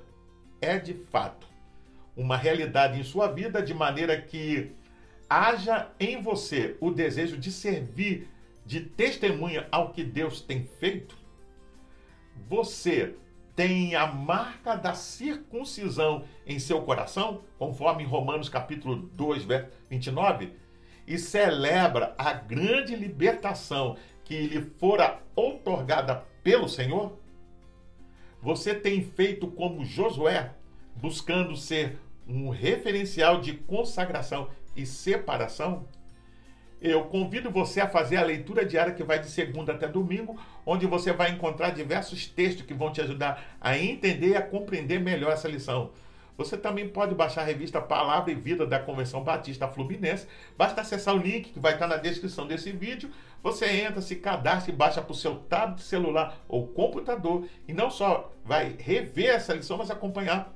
é 0.61 0.77
de 0.77 0.93
fato 0.93 1.47
uma 2.15 2.37
realidade 2.37 2.99
em 2.99 3.03
sua 3.03 3.27
vida, 3.27 3.59
de 3.59 3.73
maneira 3.73 4.21
que 4.21 4.71
haja 5.29 5.91
em 5.99 6.21
você 6.21 6.77
o 6.79 6.91
desejo 6.91 7.37
de 7.37 7.51
servir 7.51 8.29
de 8.65 8.81
testemunha 8.81 9.67
ao 9.71 9.91
que 9.91 10.03
Deus 10.03 10.41
tem 10.41 10.65
feito? 10.79 11.15
Você 12.47 13.15
tem 13.55 13.95
a 13.95 14.05
marca 14.05 14.75
da 14.75 14.93
circuncisão 14.93 16.25
em 16.45 16.59
seu 16.59 16.81
coração, 16.81 17.41
conforme 17.57 18.03
Romanos 18.03 18.49
capítulo 18.49 18.97
2, 18.97 19.45
verso 19.45 19.69
29, 19.89 20.51
e 21.07 21.17
celebra 21.17 22.13
a 22.17 22.33
grande 22.33 22.95
libertação 22.95 23.95
que 24.23 24.47
lhe 24.47 24.61
fora 24.61 25.21
outorgada 25.35 26.25
pelo 26.43 26.67
Senhor? 26.67 27.17
Você 28.41 28.75
tem 28.75 29.01
feito 29.01 29.47
como 29.47 29.85
Josué, 29.85 30.51
buscando 30.95 31.55
ser 31.55 31.97
um 32.27 32.49
referencial 32.49 33.39
de 33.39 33.53
consagração 33.53 34.49
e 34.75 34.85
separação? 34.85 35.87
Eu 36.81 37.05
convido 37.05 37.49
você 37.49 37.81
a 37.81 37.87
fazer 37.87 38.17
a 38.17 38.23
leitura 38.23 38.65
diária 38.65 38.93
que 38.93 39.03
vai 39.03 39.19
de 39.19 39.27
segunda 39.27 39.73
até 39.73 39.87
domingo, 39.87 40.39
onde 40.65 40.85
você 40.85 41.11
vai 41.11 41.31
encontrar 41.31 41.71
diversos 41.71 42.27
textos 42.27 42.65
que 42.65 42.73
vão 42.73 42.91
te 42.91 43.01
ajudar 43.01 43.57
a 43.59 43.77
entender 43.77 44.29
e 44.29 44.35
a 44.35 44.41
compreender 44.41 44.99
melhor 44.99 45.31
essa 45.31 45.47
lição. 45.47 45.91
Você 46.37 46.57
também 46.57 46.89
pode 46.89 47.15
baixar 47.15 47.41
a 47.41 47.45
revista 47.45 47.81
Palavra 47.81 48.31
e 48.31 48.35
Vida 48.35 48.67
da 48.67 48.77
Convenção 48.77 49.23
Batista 49.23 49.67
Fluminense. 49.67 50.27
Basta 50.57 50.81
acessar 50.81 51.15
o 51.15 51.17
link 51.17 51.51
que 51.51 51.59
vai 51.59 51.73
estar 51.73 51.87
na 51.87 51.95
descrição 51.95 52.45
desse 52.45 52.71
vídeo. 52.71 53.09
Você 53.41 53.65
entra, 53.67 54.01
se 54.01 54.17
cadastra 54.17 54.71
e 54.71 54.75
baixa 54.75 55.01
para 55.01 55.13
o 55.13 55.15
seu 55.15 55.35
tablet, 55.35 55.81
celular 55.81 56.37
ou 56.47 56.67
computador. 56.67 57.47
E 57.67 57.73
não 57.73 57.89
só 57.89 58.31
vai 58.43 58.75
rever 58.77 59.29
essa 59.29 59.53
lição, 59.53 59.77
mas 59.77 59.89
acompanhar 59.89 60.53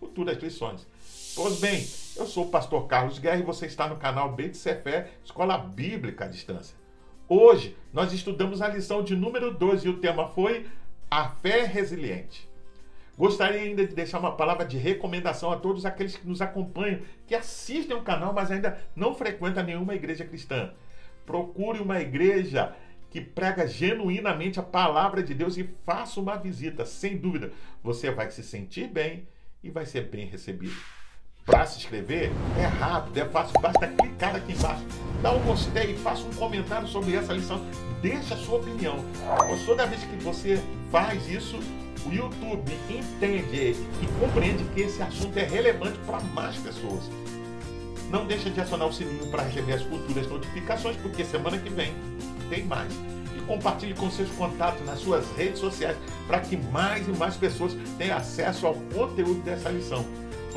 futuras 0.00 0.38
lições. 0.38 0.86
Pois 1.34 1.60
bem, 1.60 1.86
eu 2.16 2.26
sou 2.26 2.46
o 2.46 2.50
pastor 2.50 2.86
Carlos 2.86 3.18
Guerra 3.18 3.38
e 3.38 3.42
você 3.42 3.66
está 3.66 3.88
no 3.88 3.96
canal 3.96 4.34
Fé, 4.36 5.10
Escola 5.24 5.58
Bíblica 5.58 6.24
à 6.24 6.28
Distância. 6.28 6.76
Hoje 7.28 7.76
nós 7.92 8.12
estudamos 8.12 8.62
a 8.62 8.68
lição 8.68 9.02
de 9.02 9.14
número 9.14 9.52
2 9.52 9.84
e 9.84 9.88
o 9.88 9.98
tema 9.98 10.28
foi 10.28 10.66
A 11.10 11.28
Fé 11.28 11.64
Resiliente. 11.64 12.48
Gostaria 13.16 13.60
ainda 13.60 13.86
de 13.86 13.94
deixar 13.94 14.20
uma 14.20 14.36
palavra 14.36 14.64
de 14.64 14.78
recomendação 14.78 15.50
a 15.50 15.56
todos 15.56 15.84
aqueles 15.84 16.16
que 16.16 16.26
nos 16.26 16.40
acompanham, 16.40 17.00
que 17.26 17.34
assistem 17.34 17.96
o 17.96 18.02
canal, 18.02 18.32
mas 18.32 18.50
ainda 18.50 18.78
não 18.94 19.14
frequentam 19.14 19.64
nenhuma 19.64 19.94
igreja 19.94 20.24
cristã. 20.24 20.72
Procure 21.26 21.80
uma 21.80 22.00
igreja 22.00 22.74
que 23.10 23.20
prega 23.20 23.66
genuinamente 23.66 24.60
a 24.60 24.62
palavra 24.62 25.22
de 25.22 25.34
Deus 25.34 25.56
e 25.56 25.68
faça 25.84 26.20
uma 26.20 26.36
visita. 26.36 26.86
Sem 26.86 27.16
dúvida, 27.16 27.52
você 27.82 28.10
vai 28.10 28.30
se 28.30 28.42
sentir 28.42 28.88
bem 28.88 29.26
e 29.62 29.70
vai 29.70 29.84
ser 29.84 30.02
bem 30.02 30.26
recebido. 30.26 30.76
Para 31.48 31.64
se 31.64 31.78
inscrever 31.78 32.30
é 32.58 32.66
rápido, 32.66 33.16
é 33.16 33.24
fácil, 33.24 33.58
basta 33.58 33.86
clicar 33.86 34.36
aqui 34.36 34.52
embaixo, 34.52 34.84
dá 35.22 35.32
um 35.32 35.40
gostei 35.40 35.96
faça 35.96 36.22
um 36.22 36.34
comentário 36.34 36.86
sobre 36.86 37.16
essa 37.16 37.32
lição, 37.32 37.64
deixa 38.02 38.34
a 38.34 38.36
sua 38.36 38.58
opinião. 38.58 39.02
Pois 39.48 39.64
toda 39.64 39.86
vez 39.86 40.04
que 40.04 40.22
você 40.22 40.62
faz 40.92 41.26
isso, 41.26 41.58
o 42.04 42.12
YouTube 42.12 42.70
entende 42.90 43.74
e 44.02 44.20
compreende 44.20 44.62
que 44.74 44.82
esse 44.82 45.00
assunto 45.00 45.38
é 45.38 45.44
relevante 45.44 45.98
para 46.06 46.20
mais 46.20 46.54
pessoas. 46.56 47.04
Não 48.10 48.26
deixa 48.26 48.50
de 48.50 48.60
acionar 48.60 48.86
o 48.86 48.92
sininho 48.92 49.30
para 49.30 49.44
receber 49.44 49.72
as 49.72 49.82
futuras 49.82 50.28
notificações, 50.28 50.96
porque 50.98 51.24
semana 51.24 51.56
que 51.56 51.70
vem 51.70 51.94
tem 52.50 52.62
mais. 52.66 52.92
E 53.34 53.40
compartilhe 53.46 53.94
com 53.94 54.10
seus 54.10 54.30
contatos 54.32 54.84
nas 54.84 54.98
suas 54.98 55.24
redes 55.34 55.60
sociais 55.60 55.96
para 56.26 56.40
que 56.40 56.58
mais 56.58 57.08
e 57.08 57.12
mais 57.12 57.36
pessoas 57.36 57.74
tenham 57.96 58.18
acesso 58.18 58.66
ao 58.66 58.74
conteúdo 58.74 59.40
dessa 59.40 59.70
lição. 59.70 60.04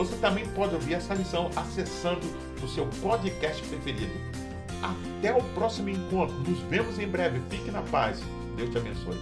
Você 0.01 0.15
também 0.15 0.47
pode 0.47 0.73
ouvir 0.73 0.95
essa 0.95 1.13
lição 1.13 1.51
acessando 1.55 2.21
o 2.63 2.67
seu 2.67 2.87
podcast 3.03 3.61
preferido. 3.67 4.11
Até 4.81 5.31
o 5.31 5.43
próximo 5.53 5.89
encontro. 5.89 6.35
Nos 6.39 6.57
vemos 6.61 6.97
em 6.97 7.07
breve. 7.07 7.39
Fique 7.51 7.69
na 7.69 7.83
paz. 7.83 8.19
Deus 8.55 8.71
te 8.71 8.79
abençoe. 8.79 9.19